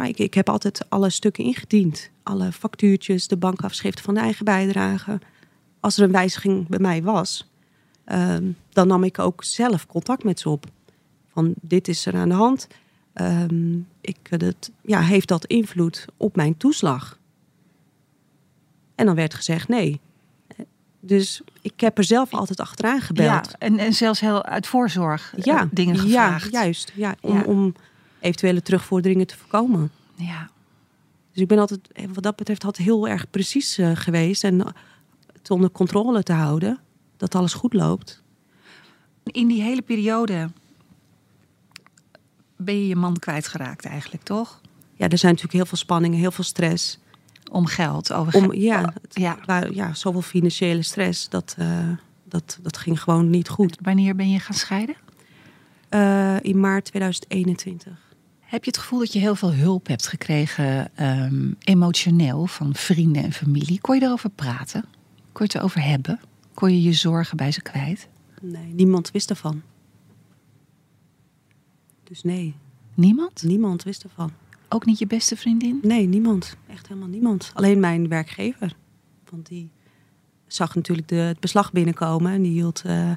Maar 0.00 0.08
ik, 0.08 0.18
ik 0.18 0.34
heb 0.34 0.48
altijd 0.48 0.84
alle 0.88 1.10
stukken 1.10 1.44
ingediend. 1.44 2.10
Alle 2.22 2.52
factuurtjes, 2.52 3.28
de 3.28 3.36
bankafschriften 3.36 4.04
van 4.04 4.14
de 4.14 4.20
eigen 4.20 4.44
bijdrage. 4.44 5.18
Als 5.80 5.96
er 5.96 6.02
een 6.04 6.12
wijziging 6.12 6.68
bij 6.68 6.78
mij 6.78 7.02
was, 7.02 7.50
ehm, 8.04 8.44
dan 8.68 8.86
nam 8.88 9.04
ik 9.04 9.18
ook 9.18 9.44
zelf 9.44 9.86
contact 9.86 10.24
met 10.24 10.40
ze 10.40 10.48
op. 10.48 10.64
Van 11.32 11.54
dit 11.60 11.88
is 11.88 12.06
er 12.06 12.14
aan 12.16 12.28
de 12.28 12.34
hand. 12.34 12.66
ehm, 13.12 13.74
ik, 14.00 14.16
eh, 14.22 14.38
dat, 14.38 14.70
ja, 14.82 15.00
heeft 15.00 15.28
dat 15.28 15.44
invloed 15.46 16.04
op 16.16 16.36
mijn 16.36 16.56
toeslag? 16.56 17.18
En 18.94 19.06
dan 19.06 19.14
werd 19.14 19.34
gezegd 19.34 19.68
nee. 19.68 20.00
Dus 21.00 21.40
ik 21.62 21.80
heb 21.80 21.98
er 21.98 22.04
zelf 22.04 22.34
altijd 22.34 22.60
achteraan 22.60 23.00
gebeld. 23.00 23.26
Ja, 23.26 23.58
en, 23.58 23.78
en 23.78 23.92
zelfs 23.94 24.20
heel 24.20 24.44
uit 24.44 24.66
voorzorg 24.66 25.32
eh, 25.36 25.44
Ja, 25.44 25.68
dingen 25.72 25.96
gevraagd. 25.98 26.52
Ja, 26.52 26.60
juist. 26.62 26.92
Ja, 26.94 27.14
om, 27.20 27.34
Ja. 27.34 27.42
om 27.42 27.74
eventuele 28.20 28.62
terugvorderingen 28.62 29.26
te 29.26 29.36
voorkomen. 29.36 29.90
Ja. 30.14 30.50
Dus 31.32 31.42
ik 31.42 31.48
ben 31.48 31.58
altijd, 31.58 31.80
wat 32.12 32.22
dat 32.22 32.36
betreft, 32.36 32.64
altijd 32.64 32.86
heel 32.86 33.08
erg 33.08 33.30
precies 33.30 33.78
eh, 33.78 33.90
geweest. 33.94 34.44
En 34.44 34.60
eh, 34.60 34.72
het 35.32 35.50
onder 35.50 35.70
controle 35.70 36.22
te 36.22 36.32
houden. 36.32 36.78
Dat 37.16 37.34
alles 37.34 37.52
goed 37.54 37.72
loopt. 37.74 38.22
In 39.24 39.46
die 39.46 39.62
hele 39.62 39.82
periode 39.82 40.50
ben 42.56 42.74
je 42.74 42.86
je 42.86 42.96
man 42.96 43.16
kwijtgeraakt 43.18 43.84
eigenlijk, 43.84 44.22
toch? 44.22 44.60
Ja, 44.94 45.08
er 45.08 45.18
zijn 45.18 45.32
natuurlijk 45.32 45.58
heel 45.58 45.66
veel 45.66 45.78
spanningen, 45.78 46.18
heel 46.18 46.30
veel 46.30 46.44
stress. 46.44 46.98
Om 47.50 47.66
geld. 47.66 48.12
Over 48.12 48.34
Om, 48.34 48.52
ja, 48.52 48.92
het, 49.02 49.14
ja. 49.18 49.38
waar- 49.46 49.72
ja, 49.72 49.94
zoveel 49.94 50.22
financiële 50.22 50.82
stress. 50.82 51.28
Dat, 51.28 51.54
eh, 51.58 51.88
dat, 52.24 52.58
dat 52.62 52.76
ging 52.76 53.02
gewoon 53.02 53.30
niet 53.30 53.48
goed. 53.48 53.78
Wanneer 53.82 54.16
ben 54.16 54.30
je 54.30 54.38
gaan 54.40 54.54
scheiden? 54.54 54.94
In 56.42 56.60
maart 56.60 56.84
2021. 56.84 58.09
Heb 58.50 58.64
je 58.64 58.70
het 58.70 58.80
gevoel 58.80 58.98
dat 58.98 59.12
je 59.12 59.18
heel 59.18 59.34
veel 59.34 59.54
hulp 59.54 59.86
hebt 59.86 60.06
gekregen, 60.06 60.96
ehm, 60.96 61.52
emotioneel, 61.58 62.46
van 62.46 62.74
vrienden 62.74 63.22
en 63.22 63.32
familie? 63.32 63.80
Kon 63.80 63.98
je 63.98 64.02
erover 64.04 64.30
praten? 64.30 64.84
Kon 65.32 65.32
je 65.32 65.42
het 65.42 65.54
erover 65.54 65.82
hebben? 65.82 66.20
Kon 66.54 66.72
je 66.72 66.82
je 66.82 66.92
zorgen 66.92 67.36
bij 67.36 67.52
ze 67.52 67.62
kwijt? 67.62 68.08
Nee, 68.40 68.72
niemand 68.72 69.10
wist 69.10 69.30
ervan. 69.30 69.62
Dus 72.04 72.22
nee, 72.22 72.54
Niemand? 72.94 73.42
niemand 73.42 73.82
wist 73.82 74.04
ervan. 74.04 74.32
Ook 74.68 74.86
niet 74.86 74.98
je 74.98 75.06
beste 75.06 75.36
vriendin? 75.36 75.78
Nee, 75.82 76.06
niemand. 76.06 76.56
Echt 76.66 76.88
helemaal 76.88 77.08
niemand. 77.08 77.50
Alleen 77.54 77.80
mijn 77.80 78.08
werkgever. 78.08 78.76
Want 79.30 79.46
die 79.46 79.70
zag 80.46 80.74
natuurlijk 80.74 81.08
de, 81.08 81.14
het 81.14 81.40
beslag 81.40 81.72
binnenkomen. 81.72 82.32
En 82.32 82.42
die 82.42 82.52
hield 82.52 82.82
eh, 82.84 83.10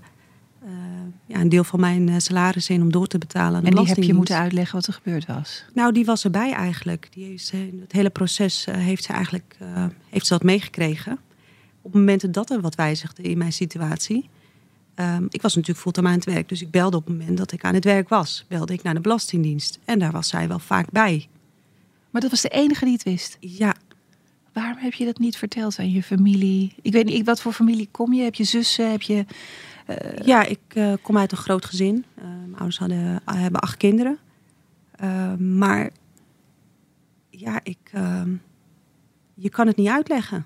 ja, 1.26 1.40
een 1.40 1.50
deel 1.50 1.64
van 1.64 1.80
mijn 1.80 2.10
eh, 2.10 2.16
salaris 2.18 2.70
in 2.70 2.82
om 2.82 2.92
door 2.92 3.08
te 3.08 3.18
betalen 3.18 3.56
aan 3.56 3.64
de 3.64 3.70
En 3.70 3.76
die 3.76 3.88
heb 3.88 4.04
je 4.04 4.14
moeten 4.14 4.38
uitleggen 4.38 4.76
wat 4.76 4.88
er 4.88 4.94
gebeurd 4.94 5.26
was. 5.26 5.66
Nou, 5.74 5.94
die 5.94 6.06
was 6.06 6.24
erbij 6.24 6.52
eigenlijk. 6.52 7.08
Die 7.12 7.34
is, 7.34 7.52
eh, 7.54 7.60
het 7.82 7.92
hele 7.92 8.10
proces 8.10 8.66
eh, 8.66 8.76
heeft 8.76 9.04
ze 9.04 9.14
eigenlijk 9.14 9.56
eh, 9.60 9.86
heeft 10.10 10.26
ze 10.26 10.34
dat 10.34 10.44
meegekregen. 10.44 11.20
Op 11.82 11.94
momenten 11.94 12.32
dat 12.32 12.52
er 12.52 12.62
wat 12.62 12.76
wijzigde 12.76 13.24
in 13.24 13.38
mijn 13.38 13.54
situatie. 13.54 14.30
Ehm, 14.96 15.26
ik 15.30 15.42
was 15.42 15.56
natuurlijk 15.56 15.82
fulltime 15.84 16.08
aan 16.08 16.14
het 16.14 16.26
werk. 16.26 16.50
Dus 16.50 16.62
ik 16.62 16.72
belde 16.72 16.98
op 16.98 17.06
het 17.06 17.18
moment 17.18 17.38
dat 17.38 17.52
ik 17.52 17.64
aan 17.64 17.74
het 17.74 17.84
werk 17.84 18.10
was. 18.10 18.46
Belde 18.48 18.74
ik 18.74 18.84
naar 18.84 18.94
de 18.94 19.00
Belastingdienst. 19.00 19.80
En 19.86 20.00
daar 20.00 20.12
was 20.12 20.28
zij 20.28 20.48
wel 20.48 20.60
vaak 20.60 20.92
bij. 20.92 21.28
Maar 22.10 22.22
dat 22.22 22.32
was 22.32 22.42
de 22.42 22.50
enige 22.50 22.86
die 22.86 22.94
het 22.94 23.04
wist. 23.04 23.38
Ja, 23.40 23.76
Waarom 24.54 24.78
heb 24.78 24.94
je 24.94 25.06
dat 25.06 25.20
niet 25.20 25.38
verteld 25.38 25.80
aan 25.80 25.92
je 25.92 26.04
familie? 26.04 26.74
Ik 26.82 26.92
weet 26.92 27.06
niet, 27.06 27.26
wat 27.26 27.42
voor 27.42 27.54
familie 27.54 27.88
kom 27.92 28.14
je? 28.14 28.24
Heb 28.24 28.36
je 28.36 28.44
zussen? 28.44 28.92
Heb 28.92 29.02
je... 29.02 29.26
Ja, 30.26 30.46
ik 30.46 30.60
eh, 30.68 30.94
kom 31.02 31.18
uit 31.18 31.32
een 31.32 31.38
groot 31.38 31.66
gezin. 31.66 32.06
Eh, 32.16 32.24
mijn 32.24 32.54
ouders 32.56 32.78
hadden, 32.78 33.22
hebben 33.26 33.62
acht 33.62 33.78
kinderen. 33.78 34.18
Eh, 34.92 35.36
maar 35.36 35.90
ja, 37.30 37.60
ik, 37.64 37.78
ehm, 37.92 38.34
je 39.34 39.50
kan 39.50 39.68
het 39.68 39.76
niet 39.76 39.88
uitleggen. 39.88 40.46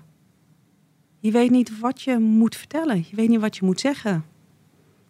Je 1.20 1.30
weet 1.30 1.50
niet 1.50 1.78
wat 1.78 2.02
je 2.02 2.18
moet 2.18 2.56
vertellen. 2.56 2.96
Je 2.96 3.16
weet 3.16 3.28
niet 3.28 3.40
wat 3.40 3.56
je 3.56 3.64
moet 3.64 3.80
zeggen. 3.80 4.24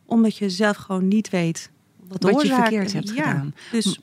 Omdat 0.06 0.36
je 0.36 0.50
zelf 0.50 0.76
gewoon 0.76 1.08
niet 1.08 1.30
weet 1.30 1.70
wat, 1.96 2.22
Wat 2.22 2.42
je 2.42 2.54
verkeerd 2.54 2.92
hebt 2.92 3.08
Ja, 3.08 3.14
gedaan. 3.14 3.54
Dus 3.70 4.00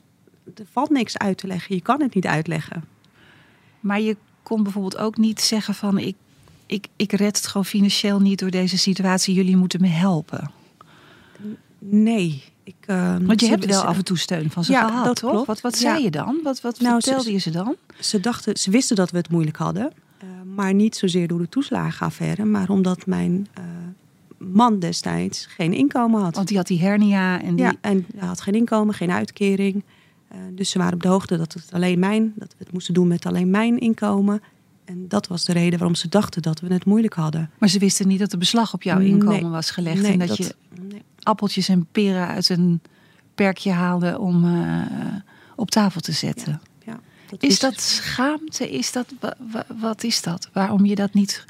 er 0.56 0.66
valt 0.72 0.90
niks 0.90 1.18
uit 1.18 1.38
te 1.38 1.48
leggen. 1.48 1.76
Je 1.76 1.82
kan 1.82 2.02
het 2.02 2.16
niet 2.16 2.26
uitleggen. 2.26 2.84
Maar 3.80 4.00
je 4.00 4.18
kon 4.44 4.64
bijvoorbeeld 4.64 4.98
ook 4.98 5.18
niet 5.18 5.42
zeggen 5.42 5.74
van... 5.74 5.98
Ik, 5.98 6.16
ik, 6.66 6.88
ik 6.96 7.12
red 7.12 7.38
het 7.38 7.48
gewoon 7.48 7.66
financieel 7.66 8.20
niet 8.20 8.40
door 8.40 8.50
deze 8.52 8.78
situatie. 8.78 9.34
Jullie 9.34 9.58
moeten 9.58 9.82
me 9.82 9.88
helpen. 9.88 10.52
Nee. 11.80 12.44
Ik, 12.64 12.76
ehm, 12.86 13.26
Want 13.26 13.40
je 13.40 13.46
ze- 13.46 13.52
hebt 13.52 13.66
wel 13.66 13.80
ze- 13.80 13.86
af 13.86 13.98
en 13.98 14.04
toe 14.04 14.18
steun 14.18 14.50
van 14.52 14.64
ze 14.64 14.72
Ja, 14.72 14.88
gehad, 14.88 15.06
dat 15.06 15.16
toch? 15.20 15.32
klopt. 15.32 15.48
Wat, 15.48 15.62
wat 15.62 15.74
Ja. 15.80 15.92
zei 15.92 16.04
je 16.04 16.12
dan? 16.12 16.40
Wat, 16.44 16.62
wat 16.62 16.80
Nou, 16.80 17.00
ze- 17.00 17.08
vertelde 17.08 17.32
je 17.32 17.38
ze 17.38 17.50
dan? 17.52 17.76
Ze, 18.00 18.20
dachten, 18.20 18.58
ze 18.58 18.72
wisten 18.72 18.96
dat 18.96 19.12
we 19.12 19.18
het 19.18 19.30
moeilijk 19.30 19.58
hadden. 19.58 19.92
eh, 20.18 20.28
maar 20.56 20.74
niet 20.74 20.96
zozeer 20.96 21.28
door 21.28 21.40
de 21.40 21.50
toeslagenaffaire. 21.50 22.46
Maar 22.46 22.70
omdat 22.70 23.06
mijn 23.06 23.48
eh, 23.54 23.64
man 24.38 24.80
destijds 24.80 25.46
geen 25.46 25.74
inkomen 25.74 26.22
had. 26.22 26.36
Want 26.36 26.48
die 26.48 26.58
had 26.58 26.68
die 26.68 26.80
hernia 26.82 27.42
en 27.42 27.56
die... 27.56 27.66
Ja, 27.66 27.74
en 27.82 28.06
hij 28.16 28.28
had 28.28 28.42
geen 28.42 28.54
inkomen, 28.56 28.94
geen 28.94 29.12
uitkering. 29.12 29.84
Eh, 30.28 30.38
dus 30.52 30.70
ze 30.70 30.78
waren 30.78 30.94
op 30.94 31.02
de 31.02 31.08
hoogte 31.08 31.38
dat, 31.38 31.54
het 31.54 31.70
alleen 31.74 32.00
mijn, 32.00 32.34
dat 32.36 32.48
we 32.58 32.64
het 32.64 32.72
moesten 32.74 32.94
doen 32.94 33.08
met 33.08 33.26
alleen 33.26 33.50
mijn 33.50 33.80
inkomen. 33.80 34.42
En 34.86 35.08
dat 35.08 35.28
was 35.28 35.46
de 35.46 35.54
reden 35.54 35.80
waarom 35.80 35.96
ze 35.96 36.10
dachten 36.10 36.42
dat 36.42 36.60
we 36.60 36.74
het 36.74 36.86
moeilijk 36.86 37.14
hadden. 37.14 37.50
Maar 37.60 37.70
ze 37.70 37.80
wisten 37.80 38.08
niet 38.08 38.20
dat 38.20 38.32
er 38.32 38.38
beslag 38.38 38.74
op 38.74 38.84
jouw 38.84 38.98
Nee. 38.98 39.08
inkomen 39.08 39.52
was 39.52 39.72
gelegd. 39.72 40.02
Nee, 40.02 40.12
en 40.12 40.20
dat, 40.28 40.38
je 40.38 40.56
nee. 40.82 41.02
appeltjes 41.24 41.70
en 41.70 41.88
peren 41.92 42.28
uit 42.28 42.50
een 42.50 42.82
perkje 43.36 43.72
haalde 43.72 44.20
om 44.20 44.46
eh, 44.46 44.82
op 45.56 45.72
tafel 45.72 46.02
te 46.02 46.12
zetten. 46.12 46.62
Ja, 46.86 47.00
dat 47.30 47.44
Is 47.44 47.60
dat 47.60 47.82
schaamte? 47.82 48.72
Is 48.72 48.92
dat, 48.92 49.14
wa- 49.20 49.38
wa- 49.52 49.66
wat 49.80 50.04
is 50.04 50.22
dat? 50.22 50.50
Waarom 50.54 50.86
je 50.86 50.96
dat 50.96 51.14
niet... 51.14 51.46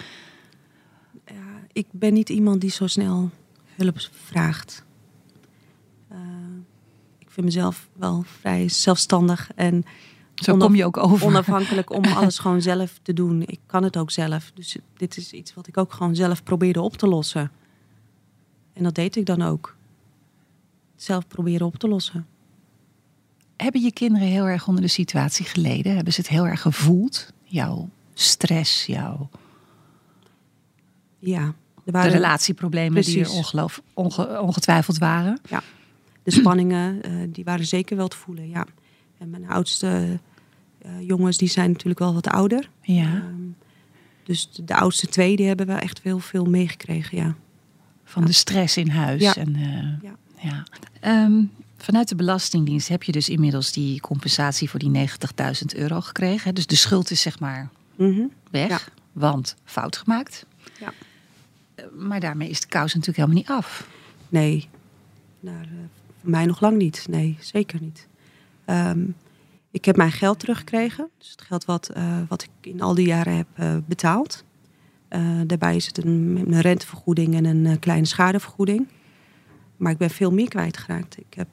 Ja, 1.26 1.34
ik 1.71 1.86
ben 1.91 2.13
niet 2.13 2.30
iemand 2.30 2.62
die 2.62 2.69
zo 2.71 2.88
snel 2.88 3.30
hulp 3.76 3.98
vraagt. 4.26 4.84
Eh, 6.08 6.17
ik 7.19 7.28
vind 7.30 7.45
mezelf 7.45 7.88
wel 7.93 8.24
vrij 8.39 8.69
zelfstandig 8.69 9.50
en 9.56 9.86
Zo 10.36 10.58
kom 10.58 10.76
je 10.76 10.86
ook 10.86 10.98
over. 10.98 11.26
onafhankelijk 11.28 11.89
om 11.93 12.04
alles 12.17 12.39
gewoon 12.39 12.62
zelf 12.62 13.00
te 13.02 13.13
doen. 13.13 13.41
Ik 13.45 13.60
kan 13.65 13.84
het 13.84 13.98
ook 13.98 14.12
zelf. 14.12 14.52
Dus 14.54 14.78
dit 14.98 15.17
is 15.17 15.32
iets 15.32 15.54
wat 15.54 15.67
ik 15.67 15.78
ook 15.78 15.93
gewoon 15.93 16.15
zelf 16.15 16.43
probeerde 16.43 16.82
op 16.82 16.98
te 16.98 17.08
lossen. 17.08 17.52
En 18.74 18.84
dat 18.84 18.95
deed 18.95 19.15
ik 19.15 19.26
dan 19.26 19.41
ook. 19.41 19.76
Zelf 20.95 21.28
proberen 21.28 21.65
op 21.67 21.76
te 21.78 21.88
lossen. 21.88 22.28
Hebben 23.58 23.82
je 23.82 23.91
kinderen 23.93 24.28
heel 24.28 24.45
erg 24.48 24.67
onder 24.67 24.82
de 24.82 24.88
situatie 24.88 25.45
geleden? 25.45 25.95
Hebben 25.95 26.13
ze 26.13 26.19
het 26.21 26.30
heel 26.30 26.48
erg 26.48 26.62
gevoeld? 26.62 27.34
Jouw 27.43 27.89
stress, 28.13 28.86
jouw 28.86 29.30
Ja, 31.19 31.41
er 31.41 31.54
de 31.84 31.91
waren 31.91 32.12
relatieproblemen 32.12 33.02
die 33.04 33.19
er 33.19 33.30
ongeloof, 33.32 33.82
onge- 33.93 34.41
ongetwijfeld 34.41 34.98
waren. 34.98 35.39
de 36.24 36.32
spanningen, 36.32 37.02
eh, 37.04 37.12
die 37.30 37.43
waren 37.43 37.65
zeker 37.65 37.98
wel 37.98 38.08
te 38.08 38.17
voelen. 38.17 38.50
Ja. 38.50 38.65
En 39.17 39.30
mijn 39.30 39.49
oudste 39.49 40.19
eh, 40.82 40.91
jongens, 41.08 41.38
die 41.38 41.47
zijn 41.49 41.71
natuurlijk 41.71 41.99
wel 41.99 42.13
wat 42.13 42.28
ouder. 42.28 42.69
Ja. 42.82 43.04
Ehm, 43.04 43.34
dus 44.23 44.51
de, 44.51 44.63
de 44.63 44.75
oudste 44.75 45.08
twee, 45.08 45.36
die 45.36 45.47
hebben 45.47 45.67
we 45.67 45.73
echt 45.73 45.99
heel 46.04 46.19
veel 46.19 46.45
meegekregen. 46.45 47.17
Ja. 47.17 47.36
Van 48.04 48.25
de 48.25 48.32
stress 48.32 48.78
in 48.78 48.89
huis. 48.89 49.21
Ja. 49.21 49.36
En, 49.36 49.56
eh, 49.56 50.01
Ja. 50.10 50.15
ja. 50.41 50.63
Ehm, 50.99 51.43
vanuit 51.78 52.08
de 52.10 52.15
Belastingdienst 52.15 52.88
heb 52.88 53.04
je 53.04 53.12
dus 53.12 53.30
inmiddels 53.30 53.71
die 53.71 53.99
compensatie 53.99 54.69
voor 54.69 54.80
die 54.80 54.89
90.000 54.89 55.75
euro 55.75 56.01
gekregen. 56.01 56.43
hè? 56.47 56.54
Dus 56.54 56.67
de 56.67 56.75
schuld 56.75 57.12
is 57.12 57.21
zeg 57.21 57.39
maar 57.39 57.69
Mhm. 57.95 58.21
weg, 58.51 58.91
want 59.12 59.56
fout 59.63 59.97
gemaakt. 59.97 60.45
Ja. 60.80 60.93
Eh, 61.75 61.86
Maar 61.97 62.19
daarmee 62.19 62.49
is 62.49 62.60
de 62.62 62.67
kous 62.67 62.93
natuurlijk 62.93 63.17
helemaal 63.17 63.38
niet 63.38 63.49
af. 63.49 63.88
Nee, 64.30 64.69
nou, 65.39 65.58
voor 66.21 66.30
mij 66.30 66.45
nog 66.45 66.62
lang 66.62 66.78
niet. 66.78 67.06
Nee, 67.10 67.38
zeker 67.39 67.82
niet. 67.82 68.08
Ehm, 68.65 68.99
ik 69.71 69.86
heb 69.86 69.95
mijn 69.95 70.12
geld 70.12 70.39
teruggekregen. 70.39 71.10
Dus 71.17 71.30
het 71.32 71.41
geld 71.41 71.65
wat, 71.65 71.89
eh, 71.89 72.17
wat 72.28 72.43
ik 72.43 72.49
in 72.71 72.82
al 72.82 72.95
die 72.95 73.08
jaren 73.08 73.36
heb 73.36 73.47
eh, 73.54 73.75
betaald. 73.86 74.43
Eh, 75.08 75.21
daarbij 75.47 75.75
is 75.75 75.86
het 75.86 76.04
een, 76.06 76.43
een 76.47 76.62
rentevergoeding 76.62 77.36
en 77.36 77.45
een 77.45 77.80
kleine 77.80 78.06
schadevergoeding. 78.06 78.88
Maar 79.78 79.91
ik 79.91 79.97
ben 79.97 80.10
veel 80.10 80.32
meer 80.32 80.47
kwijtgeraakt. 80.49 81.17
Ik 81.17 81.34
heb 81.34 81.47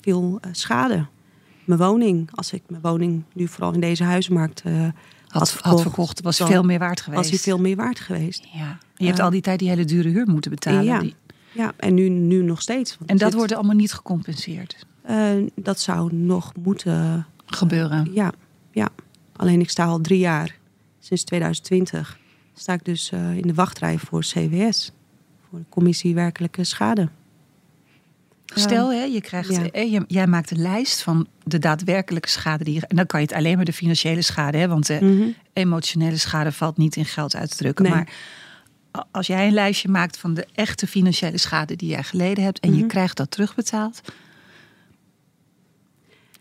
veel 0.00 0.40
schade. 0.52 1.06
Mijn 1.64 1.80
woning, 1.80 2.28
als 2.34 2.52
ik 2.52 2.62
mijn 2.68 2.82
woning 2.82 3.22
nu 3.34 3.48
vooral 3.48 3.72
in 3.72 3.80
deze 3.80 4.04
huizenmarkt 4.04 4.62
Had, 4.62 5.50
had, 5.50 5.50
had 5.62 5.82
verkocht, 5.82 6.20
was 6.22 6.36
veel 6.36 6.62
meer 6.62 6.78
waard 6.78 7.00
geweest. 7.00 7.22
was 7.22 7.30
die 7.30 7.40
veel 7.40 7.58
meer 7.58 7.76
waard 7.76 8.00
geweest. 8.00 8.46
Ja. 8.52 8.78
Je 8.96 9.06
hebt 9.06 9.20
al 9.20 9.30
die 9.30 9.40
tijd 9.40 9.58
die 9.58 9.68
hele 9.68 9.84
dure 9.84 10.08
huur 10.08 10.26
moeten 10.26 10.50
betalen. 10.50 10.84
ja. 10.84 10.98
Die- 10.98 11.14
Ja, 11.52 11.72
en 11.76 11.94
nu, 11.94 12.08
nu 12.08 12.42
nog 12.42 12.62
steeds. 12.62 12.96
En 13.06 13.16
dat 13.16 13.34
wordt 13.34 13.52
allemaal 13.54 13.74
niet 13.76 13.92
gecompenseerd. 13.92 14.86
Eh, 15.08 15.30
dat 15.54 15.80
zou 15.80 16.14
nog 16.14 16.52
moeten 16.62 17.26
Gebeuren. 17.46 18.10
Ja, 18.12 18.32
ja. 18.72 18.88
Alleen 19.36 19.60
ik 19.60 19.70
sta 19.70 19.84
al 19.84 20.00
drie 20.00 20.18
jaar, 20.18 20.56
sinds 20.98 21.24
2020, 21.24 22.18
sta 22.54 22.72
ik 22.72 22.84
dus 22.84 23.10
eh, 23.10 23.36
in 23.36 23.42
de 23.42 23.54
wachtrij 23.54 23.98
voor 23.98 24.20
CWS. 24.20 24.92
Voor 25.48 25.58
de 25.58 25.64
commissie 25.68 26.14
werkelijke 26.14 26.64
schade. 26.64 27.08
Stel, 28.44 28.92
hè, 28.92 29.02
je 29.02 29.20
krijgt, 29.20 29.50
Ja. 29.50 29.70
eh, 29.70 30.00
jij 30.06 30.26
maakt 30.26 30.50
een 30.50 30.60
lijst 30.60 31.02
van 31.02 31.26
de 31.44 31.58
daadwerkelijke 31.58 32.28
schade 32.28 32.64
die 32.64 32.74
je. 32.74 32.86
En 32.86 32.96
dan 32.96 33.06
kan 33.06 33.20
je 33.20 33.26
het 33.26 33.34
alleen 33.34 33.56
maar 33.56 33.64
de 33.64 33.72
financiële 33.72 34.22
schade, 34.22 34.58
hè, 34.58 34.68
want 34.68 34.86
de 34.86 34.98
Mhm. 35.02 35.28
emotionele 35.52 36.16
schade 36.16 36.52
valt 36.52 36.76
niet 36.76 36.96
in 36.96 37.04
geld 37.04 37.36
uit 37.36 37.50
te 37.50 37.56
drukken. 37.56 37.84
Nee. 37.84 37.92
Maar 37.92 38.12
als 39.10 39.26
jij 39.26 39.46
een 39.46 39.52
lijstje 39.52 39.88
maakt 39.88 40.16
van 40.18 40.34
de 40.34 40.46
echte 40.54 40.86
financiële 40.86 41.38
schade 41.38 41.76
die 41.76 41.88
jij 41.88 42.02
geleden 42.02 42.44
hebt 42.44 42.60
en 42.60 42.70
je 42.72 42.78
Mhm. 42.78 42.86
krijgt 42.88 43.16
dat 43.16 43.30
terugbetaald, 43.30 44.00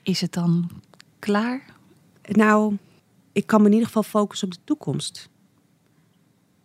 is 0.07 0.21
het 0.21 0.33
dan 0.33 0.69
klaar? 1.19 1.63
Nou, 2.27 2.77
ik 3.31 3.47
kan 3.47 3.59
me 3.59 3.65
in 3.65 3.71
ieder 3.71 3.87
geval 3.87 4.03
focussen 4.03 4.47
op 4.47 4.53
de 4.53 4.59
toekomst. 4.63 5.29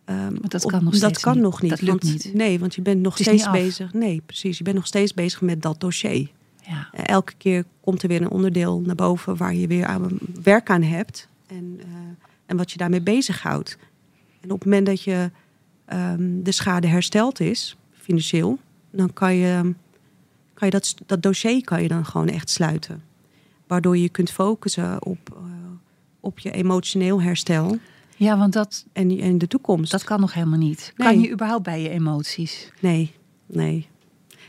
Um, 0.05 0.15
maar 0.15 0.49
dat 0.49 0.65
kan 0.65 0.83
nog 0.83 0.99
dat 0.99 1.19
kan 1.19 1.33
niet. 1.33 1.43
nog 1.43 1.61
niet. 1.61 1.69
Dat 1.69 1.81
lukt 1.81 2.03
want, 2.03 2.23
niet. 2.23 2.33
Nee, 2.33 2.59
want 2.59 2.75
je 2.75 2.81
bent 2.81 3.01
nog 3.01 3.17
steeds 3.17 3.51
bezig. 3.51 3.93
Nee, 3.93 4.21
precies. 4.25 4.57
Je 4.57 4.63
bent 4.63 4.75
nog 4.75 4.87
steeds 4.87 5.13
bezig 5.13 5.41
met 5.41 5.61
dat 5.61 5.79
dossier. 5.79 6.31
Ja. 6.67 6.89
Eh, 6.91 7.03
elke 7.07 7.33
keer 7.37 7.65
komt 7.81 8.01
er 8.01 8.07
weer 8.07 8.21
een 8.21 8.29
onderdeel 8.29 8.81
naar 8.81 8.95
boven 8.95 9.37
waar 9.37 9.55
je 9.55 9.67
weer 9.67 9.85
aan 9.85 10.17
werk 10.43 10.69
aan 10.69 10.81
hebt. 10.81 11.27
En, 11.47 11.79
eh, 11.79 11.87
en 12.45 12.57
wat 12.57 12.71
je 12.71 12.77
daarmee 12.77 13.01
bezighoudt. 13.01 13.77
En 14.41 14.51
op 14.51 14.59
het 14.59 14.69
moment 14.69 14.85
dat 14.85 15.01
je 15.01 15.31
ehm, 15.85 16.43
de 16.43 16.51
schade 16.51 16.87
hersteld 16.87 17.39
is, 17.39 17.77
financieel, 17.91 18.59
dan 18.91 19.13
kan 19.13 19.35
je, 19.35 19.73
kan 20.53 20.67
je 20.67 20.69
dat, 20.69 20.95
dat 21.05 21.21
dossier 21.21 21.63
kan 21.63 21.81
je 21.81 21.87
dan 21.87 22.05
gewoon 22.05 22.29
echt 22.29 22.49
sluiten. 22.49 23.03
Waardoor 23.73 23.97
je 23.97 24.09
kunt 24.09 24.31
focussen 24.31 25.05
op, 25.05 25.29
eh, 25.35 25.41
op 26.19 26.39
je 26.39 26.51
emotioneel 26.51 27.21
herstel 27.21 27.77
ja, 28.15 28.37
want 28.37 28.53
dat, 28.53 28.85
en, 28.93 29.19
en 29.19 29.37
de 29.37 29.47
toekomst. 29.47 29.91
dat 29.91 30.03
kan 30.03 30.19
nog 30.19 30.33
helemaal 30.33 30.57
niet. 30.57 30.93
Nee. 30.97 31.07
Kan 31.07 31.21
je 31.21 31.31
überhaupt 31.31 31.63
bij 31.63 31.81
je 31.81 31.89
emoties? 31.89 32.71
Nee, 32.79 33.11
nee. 33.45 33.87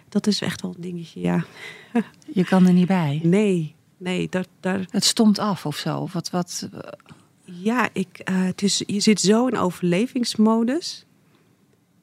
Dat 0.08 0.26
is 0.26 0.40
echt 0.40 0.62
wel 0.62 0.74
een 0.74 0.80
dingetje, 0.80 1.20
ja. 1.20 1.44
Je 2.34 2.44
kan 2.44 2.66
er 2.66 2.72
niet 2.72 2.86
bij. 2.86 3.20
Nee, 3.22 3.74
nee, 3.96 4.28
daar, 4.28 4.46
daar, 4.60 4.86
Het 4.90 5.04
stomt 5.04 5.38
af 5.38 5.66
of 5.66 5.76
zo. 5.76 6.08
Wat, 6.12 6.30
wat, 6.30 6.68
Ja, 7.44 7.88
ik, 7.92 8.18
eh, 8.18 8.44
het 8.44 8.62
is, 8.62 8.82
je 8.86 9.00
zit 9.00 9.20
zo 9.20 9.46
in 9.46 9.58
overlevingsmodus 9.58 11.06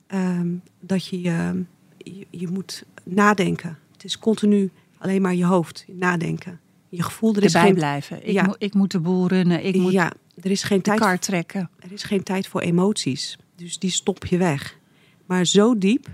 ehm, 0.07 0.55
dat 0.79 1.05
je, 1.05 1.21
je, 1.21 1.63
je, 1.97 2.27
je 2.29 2.47
moet 2.47 2.83
nadenken. 3.03 3.77
Het 3.91 4.03
is 4.03 4.19
continu 4.19 4.71
alleen 4.97 5.21
maar 5.21 5.35
je 5.35 5.45
hoofd, 5.45 5.85
nadenken. 5.87 6.59
Je 6.91 7.03
gevoel, 7.03 7.35
er 7.35 7.43
is 7.43 7.53
erbij 7.53 7.61
geen, 7.69 7.73
blijven. 7.73 8.27
Ik, 8.27 8.33
Ja. 8.33 8.43
moet, 8.45 8.55
ik 8.59 8.73
moet 8.73 8.91
de 8.91 8.99
boel 8.99 9.27
runnen. 9.27 9.65
Ik 9.65 9.75
moet 9.75 9.91
ja, 9.91 10.11
er 10.41 10.51
is 10.51 10.63
geen 10.63 10.81
tijd. 10.81 10.99
kar 10.99 11.19
trekken. 11.19 11.69
Er 11.79 11.91
is 11.91 12.03
geen 12.03 12.23
tijd 12.23 12.47
voor 12.47 12.61
emoties, 12.61 13.37
dus 13.55 13.79
die 13.79 13.89
stop 13.91 14.25
je 14.25 14.37
weg. 14.37 14.77
Maar 15.25 15.45
zo 15.45 15.77
diep 15.77 16.07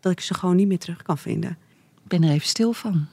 dat 0.00 0.12
ik 0.12 0.20
ze 0.20 0.34
gewoon 0.34 0.56
niet 0.56 0.68
meer 0.68 0.78
terug 0.78 1.02
kan 1.02 1.18
vinden. 1.18 1.50
Ik 2.02 2.08
ben 2.08 2.22
er 2.22 2.30
even 2.30 2.48
stil 2.48 2.72
van. 2.72 3.06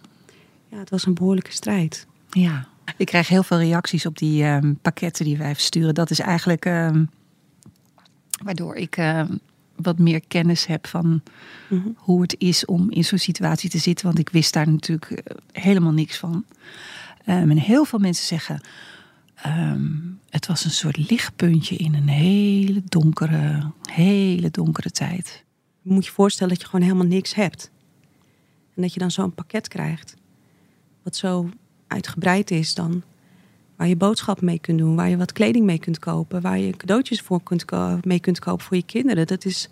Ja, 0.67 0.77
het 0.77 0.89
was 0.89 1.05
een 1.05 1.13
behoorlijke 1.13 1.51
strijd. 1.51 2.07
Ja. 2.29 2.67
Ik 2.97 3.05
krijg 3.05 3.27
heel 3.27 3.43
veel 3.43 3.57
reacties 3.59 4.05
op 4.05 4.17
die 4.17 4.43
ehm, 4.43 4.73
pakketten 4.81 5.25
die 5.25 5.37
wij 5.37 5.53
versturen. 5.53 5.93
Dat 5.93 6.09
is 6.09 6.19
eigenlijk 6.19 6.65
ehm, 6.65 7.05
waardoor 8.43 8.75
ik 8.75 8.97
ehm, 8.97 9.35
wat 9.81 9.97
meer 9.99 10.21
kennis 10.27 10.65
heb 10.65 10.87
van 10.87 11.21
Mhm. 11.69 11.87
hoe 11.95 12.21
het 12.21 12.35
is 12.37 12.65
om 12.65 12.91
in 12.91 13.03
zo'n 13.03 13.17
situatie 13.19 13.69
te 13.69 13.77
zitten. 13.77 14.05
Want 14.05 14.19
ik 14.19 14.29
wist 14.29 14.53
daar 14.53 14.69
natuurlijk 14.69 15.11
eh, 15.11 15.35
helemaal 15.63 15.91
niks 15.91 16.17
van. 16.17 16.45
Ehm, 17.25 17.49
en 17.49 17.57
heel 17.57 17.85
veel 17.85 17.99
mensen 17.99 18.25
zeggen. 18.25 18.61
ehm, 19.41 19.91
het 20.29 20.47
was 20.47 20.65
een 20.65 20.71
soort 20.71 21.09
lichtpuntje 21.09 21.75
in 21.75 21.93
een 21.93 22.07
hele 22.07 22.81
donkere, 22.85 23.71
hele 23.91 24.51
donkere 24.51 24.91
tijd. 24.91 25.43
Je 25.81 25.91
moet 25.93 26.05
je 26.05 26.11
voorstellen 26.11 26.53
dat 26.53 26.61
je 26.61 26.67
gewoon 26.69 26.85
helemaal 26.85 27.05
niks 27.07 27.33
hebt. 27.35 27.71
En 28.75 28.81
dat 28.81 28.93
je 28.93 28.99
dan 28.99 29.11
zo'n 29.11 29.33
pakket 29.33 29.67
krijgt. 29.67 30.15
Wat 31.03 31.15
zo 31.15 31.49
uitgebreid 31.87 32.51
is 32.51 32.73
dan. 32.73 33.03
Waar 33.77 33.87
je 33.87 33.95
boodschap 33.95 34.41
mee 34.41 34.59
kunt 34.59 34.77
doen. 34.79 34.95
Waar 34.95 35.09
je 35.09 35.17
wat 35.17 35.31
kleding 35.31 35.65
mee 35.65 35.79
kunt 35.79 35.99
kopen. 35.99 36.41
Waar 36.41 36.59
je 36.59 36.71
cadeautjes 36.77 37.21
voor 37.21 37.43
kunt 37.43 37.65
mee 38.05 38.19
kunt 38.19 38.39
kopen 38.39 38.65
voor 38.65 38.77
je 38.77 38.83
kinderen. 38.85 39.27
Dat 39.27 39.45
is, 39.45 39.69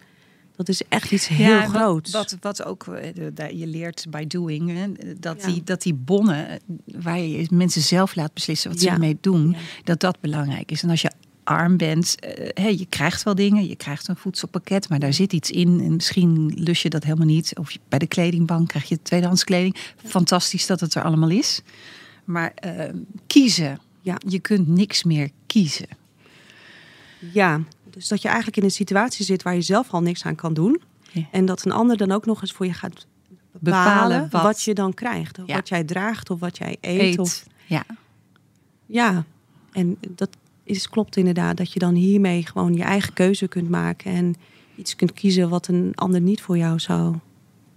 dat 0.56 0.70
is 0.70 0.82
echt 0.90 1.12
iets 1.12 1.28
heel 1.28 1.56
wat- 1.60 1.70
groots. 1.70 2.12
Wat, 2.12 2.38
wat, 2.42 2.64
ook, 2.66 2.88
eh, 2.88 3.50
je 3.60 3.68
leert 3.68 4.06
by 4.10 4.28
doing, 4.28 4.72
hè, 4.72 5.16
dat, 5.20 5.42
Ja. 5.42 5.48
die, 5.48 5.64
dat 5.64 5.82
die 5.82 5.94
bonnen, 5.94 6.50
eh, 6.50 6.56
waar 6.86 7.20
je 7.20 7.48
mensen 7.52 7.82
zelf 7.82 8.16
laat 8.16 8.34
beslissen 8.34 8.70
wat 8.72 8.80
ze 8.80 8.86
Ja. 8.86 8.94
ermee 8.94 9.18
doen, 9.22 9.50
Ja. 9.52 9.58
dat 9.84 10.00
dat 10.00 10.20
belangrijk 10.20 10.72
is. 10.72 10.84
En 10.84 10.90
als 10.90 11.02
je 11.02 11.12
arm 11.44 11.78
bent, 11.78 12.20
eh, 12.20 12.50
hè, 12.64 12.68
je 12.70 12.86
krijgt 12.90 13.24
wel 13.24 13.36
dingen, 13.36 13.68
je 13.68 13.76
krijgt 13.76 14.08
een 14.08 14.16
voedselpakket, 14.16 14.90
maar 14.90 15.00
daar 15.00 15.14
zit 15.14 15.34
iets 15.34 15.52
in 15.52 15.80
en 15.80 15.96
misschien 15.96 16.54
lus 16.56 16.82
je 16.82 16.90
dat 16.90 17.04
helemaal 17.04 17.26
niet. 17.28 17.58
Of 17.58 17.72
je- 17.72 17.80
bij 17.90 18.00
de 18.00 18.08
kledingbank 18.08 18.68
krijg 18.68 18.90
je 18.90 19.02
tweedehands 19.02 19.44
kleding. 19.44 19.76
Fantastisch 20.06 20.66
dat 20.66 20.80
het 20.80 20.94
er 20.96 21.04
allemaal 21.04 21.30
is. 21.30 21.62
Maar 22.24 22.52
eh, 22.56 22.90
kiezen, 23.28 23.80
Ja. 24.06 24.16
je 24.28 24.40
kunt 24.40 24.68
niks 24.68 25.04
meer 25.04 25.30
kiezen. 25.46 25.88
Ja, 27.34 27.62
dus 27.90 28.08
dat 28.08 28.22
je 28.22 28.28
eigenlijk 28.28 28.58
in 28.58 28.64
een 28.64 28.72
situatie 28.72 29.26
zit 29.26 29.44
waar 29.44 29.56
je 29.56 29.62
zelf 29.62 29.92
al 29.92 30.02
niks 30.02 30.24
aan 30.26 30.36
kan 30.36 30.54
doen. 30.54 30.82
Ja. 31.12 31.28
En 31.32 31.46
dat 31.46 31.66
een 31.66 31.72
ander 31.72 31.98
dan 31.98 32.12
ook 32.12 32.26
nog 32.26 32.42
eens 32.42 32.52
voor 32.52 32.66
je 32.66 32.74
gaat 32.74 33.08
bepalen, 33.52 33.60
Bepalen 33.60 34.30
wat, 34.32 34.42
wat- 34.42 34.62
je 34.62 34.74
dan 34.74 34.94
krijgt. 34.94 35.40
Of 35.40 35.48
Ja. 35.48 35.56
wat 35.56 35.70
jij 35.70 35.84
draagt 35.84 36.30
of 36.30 36.40
wat 36.40 36.58
jij 36.58 36.78
eet. 36.82 37.00
Eet. 37.02 37.20
Of, 37.20 37.46
Ja. 37.66 37.84
ja, 38.86 39.26
en 39.72 39.98
dat 40.10 40.30
is, 40.64 40.90
klopt 40.90 41.18
inderdaad. 41.18 41.58
Dat 41.58 41.72
je 41.74 41.80
dan 41.80 41.94
hiermee 41.94 42.46
gewoon 42.46 42.74
je 42.74 42.84
eigen 42.84 43.14
keuze 43.14 43.48
kunt 43.48 43.70
maken. 43.70 44.12
En 44.12 44.36
iets 44.76 44.96
kunt 44.96 45.14
kiezen 45.14 45.50
wat 45.50 45.68
een 45.68 45.92
ander 45.96 46.22
niet 46.22 46.42
voor 46.42 46.58
jou 46.58 46.80
zou 46.80 47.16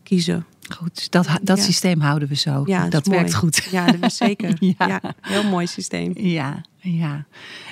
kiezen. 0.03 0.47
Goed, 0.77 1.11
dat, 1.11 1.29
dat 1.43 1.57
Ja. 1.59 1.65
systeem 1.65 2.01
houden 2.01 2.29
we 2.29 2.35
zo. 2.35 2.63
Ja, 2.67 2.89
dat 2.89 3.07
werkt 3.07 3.35
goed. 3.35 3.69
Ja, 3.71 3.87
dat 3.87 4.11
is 4.11 4.17
zeker. 4.17 4.57
Ja. 4.79 4.87
ja. 4.87 5.01
heel 5.21 5.45
mooi 5.45 5.67
systeem. 5.67 6.13
Ja, 6.15 6.61
ja. 6.77 7.27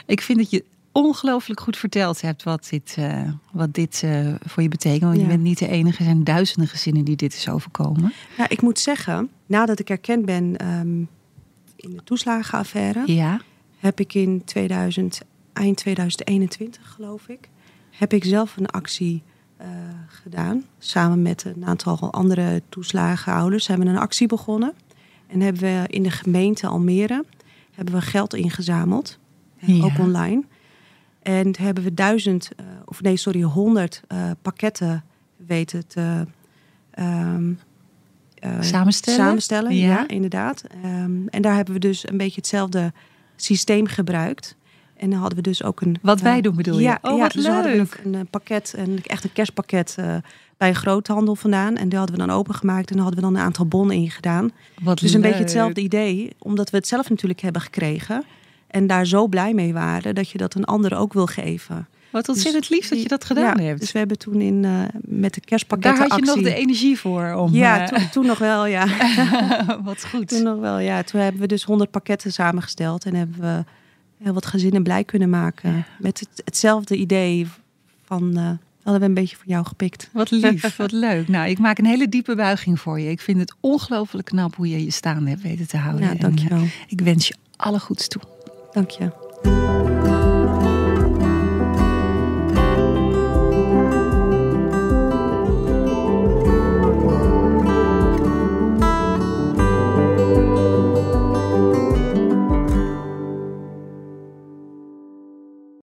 Ik 0.07 0.21
vind 0.21 0.39
dat 0.39 0.51
je 0.51 0.65
ongelooflijk 0.93 1.61
goed 1.61 1.77
verteld 1.77 2.21
hebt 2.21 2.43
wat 2.43 2.67
dit, 2.71 2.95
eh, 2.99 3.23
wat 3.53 3.75
dit 3.75 4.03
eh, 4.05 4.35
voor 4.47 4.63
je 4.63 4.69
betekent. 4.69 5.03
Want 5.03 5.21
je 5.21 5.27
bent 5.27 5.43
niet 5.43 5.59
de 5.59 5.69
enige. 5.69 5.99
Er 5.99 6.05
zijn 6.05 6.25
duizenden 6.25 6.69
gezinnen 6.69 7.05
die 7.05 7.17
dit 7.17 7.35
is 7.35 7.49
overkomen. 7.49 8.13
Ja, 8.37 8.49
ik 8.49 8.63
moet 8.63 8.79
zeggen, 8.79 9.31
nadat 9.47 9.79
ik 9.79 9.91
erkend 9.91 10.25
ben 10.25 10.57
ehm, 10.57 10.99
in 11.77 11.91
de 11.91 12.01
toeslagenaffaire... 12.05 13.03
Ja, 13.13 13.41
heb 13.79 14.01
ik 14.01 14.15
in 14.15 14.45
2000, 14.45 15.21
eind 15.53 15.77
2021 15.77 16.93
geloof 16.95 17.29
ik, 17.29 17.49
heb 17.91 18.13
ik 18.13 18.25
zelf 18.25 18.57
een 18.57 18.67
actie 18.67 19.23
eh, 19.57 19.69
gedaan. 20.09 20.65
Samen 20.79 21.23
met 21.23 21.45
een 21.45 21.67
aantal 21.67 22.13
andere 22.13 22.63
toeslagenhouders 22.69 23.67
hebben 23.67 23.87
we 23.87 23.93
een 23.93 23.99
actie 23.99 24.27
begonnen. 24.27 24.73
En 25.27 25.41
hebben 25.41 25.63
we 25.63 25.85
in 25.87 26.03
de 26.03 26.11
gemeente 26.11 26.67
Almere 26.67 27.25
hebben 27.75 27.95
we 27.95 28.01
geld 28.01 28.35
ingezameld, 28.35 29.19
Ja. 29.59 29.85
ook 29.85 29.99
online. 29.99 30.43
En 31.23 31.55
hebben 31.59 31.85
we 31.85 31.95
duizend, 31.95 32.51
eh, 32.57 32.67
of 32.85 33.03
nee, 33.03 33.17
sorry, 33.17 33.43
honderd 33.43 34.03
eh, 34.09 34.31
pakketten 34.43 35.05
weten 35.37 35.87
te 35.87 36.27
ehm, 36.91 37.53
eh, 38.35 38.61
Samenstellen? 38.61 39.21
Samenstellen, 39.21 39.77
Ja. 39.77 39.89
ja, 39.89 40.09
inderdaad. 40.09 40.65
Ehm, 40.83 41.27
en 41.27 41.43
daar 41.43 41.55
hebben 41.55 41.75
we 41.75 41.81
dus 41.81 42.09
een 42.09 42.17
beetje 42.17 42.37
hetzelfde 42.37 42.93
systeem 43.37 43.87
gebruikt. 43.87 44.57
En 44.97 45.11
dan 45.11 45.19
hadden 45.19 45.37
we 45.37 45.43
dus 45.43 45.63
ook 45.63 45.81
een... 45.81 45.97
Wat 46.03 46.21
wij 46.21 46.37
eh, 46.37 46.43
doen 46.43 46.57
bedoel 46.57 46.77
je? 46.79 46.83
Ja, 46.83 46.99
Oh, 47.03 47.13
ja, 47.17 47.19
wat 47.23 47.33
dus 47.33 47.43
dan 47.45 47.53
hadden 47.55 47.73
we 47.73 47.77
leuk. 47.79 48.01
een, 48.05 48.15
een 48.15 48.27
pakket, 48.27 48.75
een, 48.77 48.99
echt 49.03 49.25
een 49.25 49.33
kerstpakket 49.33 49.95
eh, 49.99 50.15
bij 50.57 50.69
een 50.69 50.75
groothandel 50.75 51.35
vandaan. 51.37 51.77
En 51.77 51.89
die 51.89 51.99
hadden 51.99 52.17
we 52.19 52.27
dan 52.27 52.37
opengemaakt 52.37 52.91
en 52.91 52.97
dan 52.97 53.05
hadden 53.05 53.23
we 53.25 53.29
dan 53.31 53.37
een 53.37 53.45
aantal 53.47 53.67
bonnen 53.67 53.97
in 53.97 54.11
gedaan. 54.11 54.51
wat 54.83 54.99
Dus 54.99 55.13
een 55.13 55.21
beetje 55.21 55.37
leuk. 55.37 55.45
hetzelfde 55.47 55.81
idee, 55.81 56.31
omdat 56.39 56.71
we 56.71 56.77
het 56.77 56.87
zelf 56.87 57.09
natuurlijk 57.09 57.41
hebben 57.41 57.63
gekregen. 57.63 58.25
En 58.67 58.87
daar 58.87 59.07
zo 59.07 59.27
blij 59.27 59.55
mee 59.55 59.73
waren 59.73 60.15
dat 60.15 60.31
je 60.31 60.39
dat 60.39 60.55
een 60.55 60.65
ander 60.65 60.97
ook 60.97 61.13
wil 61.13 61.27
geven. 61.27 61.89
Wat 62.11 62.29
ontzettend 62.29 62.69
lief 62.69 62.89
dat 62.89 63.03
je 63.03 63.09
dat 63.09 63.25
gedaan 63.25 63.57
Ja, 63.57 63.63
hebt. 63.63 63.81
Dus 63.81 63.93
we 63.93 63.99
hebben 63.99 64.19
toen 64.19 64.41
in, 64.41 64.65
eh, 64.65 64.71
met 65.03 65.35
de 65.35 65.41
Daar 65.41 65.49
kerstpakkettenactie... 65.49 66.25
had 66.27 66.35
je 66.37 66.43
nog 66.43 66.53
de 66.53 66.61
energie 66.61 66.99
voor. 66.99 67.33
Om, 67.35 67.55
Ja, 67.55 67.87
toen, 67.87 68.09
toen 68.11 68.27
nog 68.27 68.39
wel, 68.39 68.67
ja. 68.67 68.87
wat 69.85 70.07
goed. 70.07 70.29
Toen 70.29 70.43
nog 70.43 70.59
wel, 70.59 70.79
ja. 70.79 71.03
Toen 71.03 71.21
hebben 71.21 71.41
we 71.41 71.47
dus 71.47 71.63
100 71.65 71.91
pakketten 71.91 72.33
samengesteld 72.33 73.05
en 73.05 73.15
hebben 73.15 73.41
we 73.41 73.65
heel 74.23 74.33
wat 74.33 74.47
gezinnen 74.47 74.83
blij 74.83 75.05
kunnen 75.05 75.31
maken. 75.31 75.87
Met 75.99 76.21
het, 76.21 76.43
hetzelfde 76.45 76.97
idee 76.97 77.47
van, 78.05 78.37
eh, 78.37 78.51
hadden 78.83 79.01
we 79.03 79.09
een 79.09 79.15
beetje 79.15 79.37
van 79.37 79.47
jou 79.49 79.67
gepikt. 79.67 80.09
Wat 80.13 80.31
lief, 80.31 80.77
wat 80.77 80.93
leuk. 80.93 81.29
Nou, 81.29 81.49
ik 81.49 81.59
maak 81.59 81.79
een 81.79 81.87
hele 81.87 82.09
diepe 82.09 82.35
buiging 82.35 82.81
voor 82.81 83.01
je. 83.01 83.11
Ik 83.11 83.21
vind 83.21 83.39
het 83.39 83.55
ongelooflijk 83.61 84.27
knap 84.27 84.57
hoe 84.57 84.69
je 84.69 84.85
je 84.85 84.91
staan 84.91 85.27
hebt 85.27 85.43
weten 85.43 85.69
te 85.69 85.77
houden. 85.77 86.05
Ja, 86.05 86.11
En, 86.11 86.19
dankjewel. 86.19 86.59
eh, 86.59 86.71
ik 86.89 87.01
wens 87.01 87.29
je 87.29 87.35
alle 87.57 87.81
goeds 87.81 88.09
toe. 88.09 88.23
Dank 88.73 88.91
je. 88.91 90.25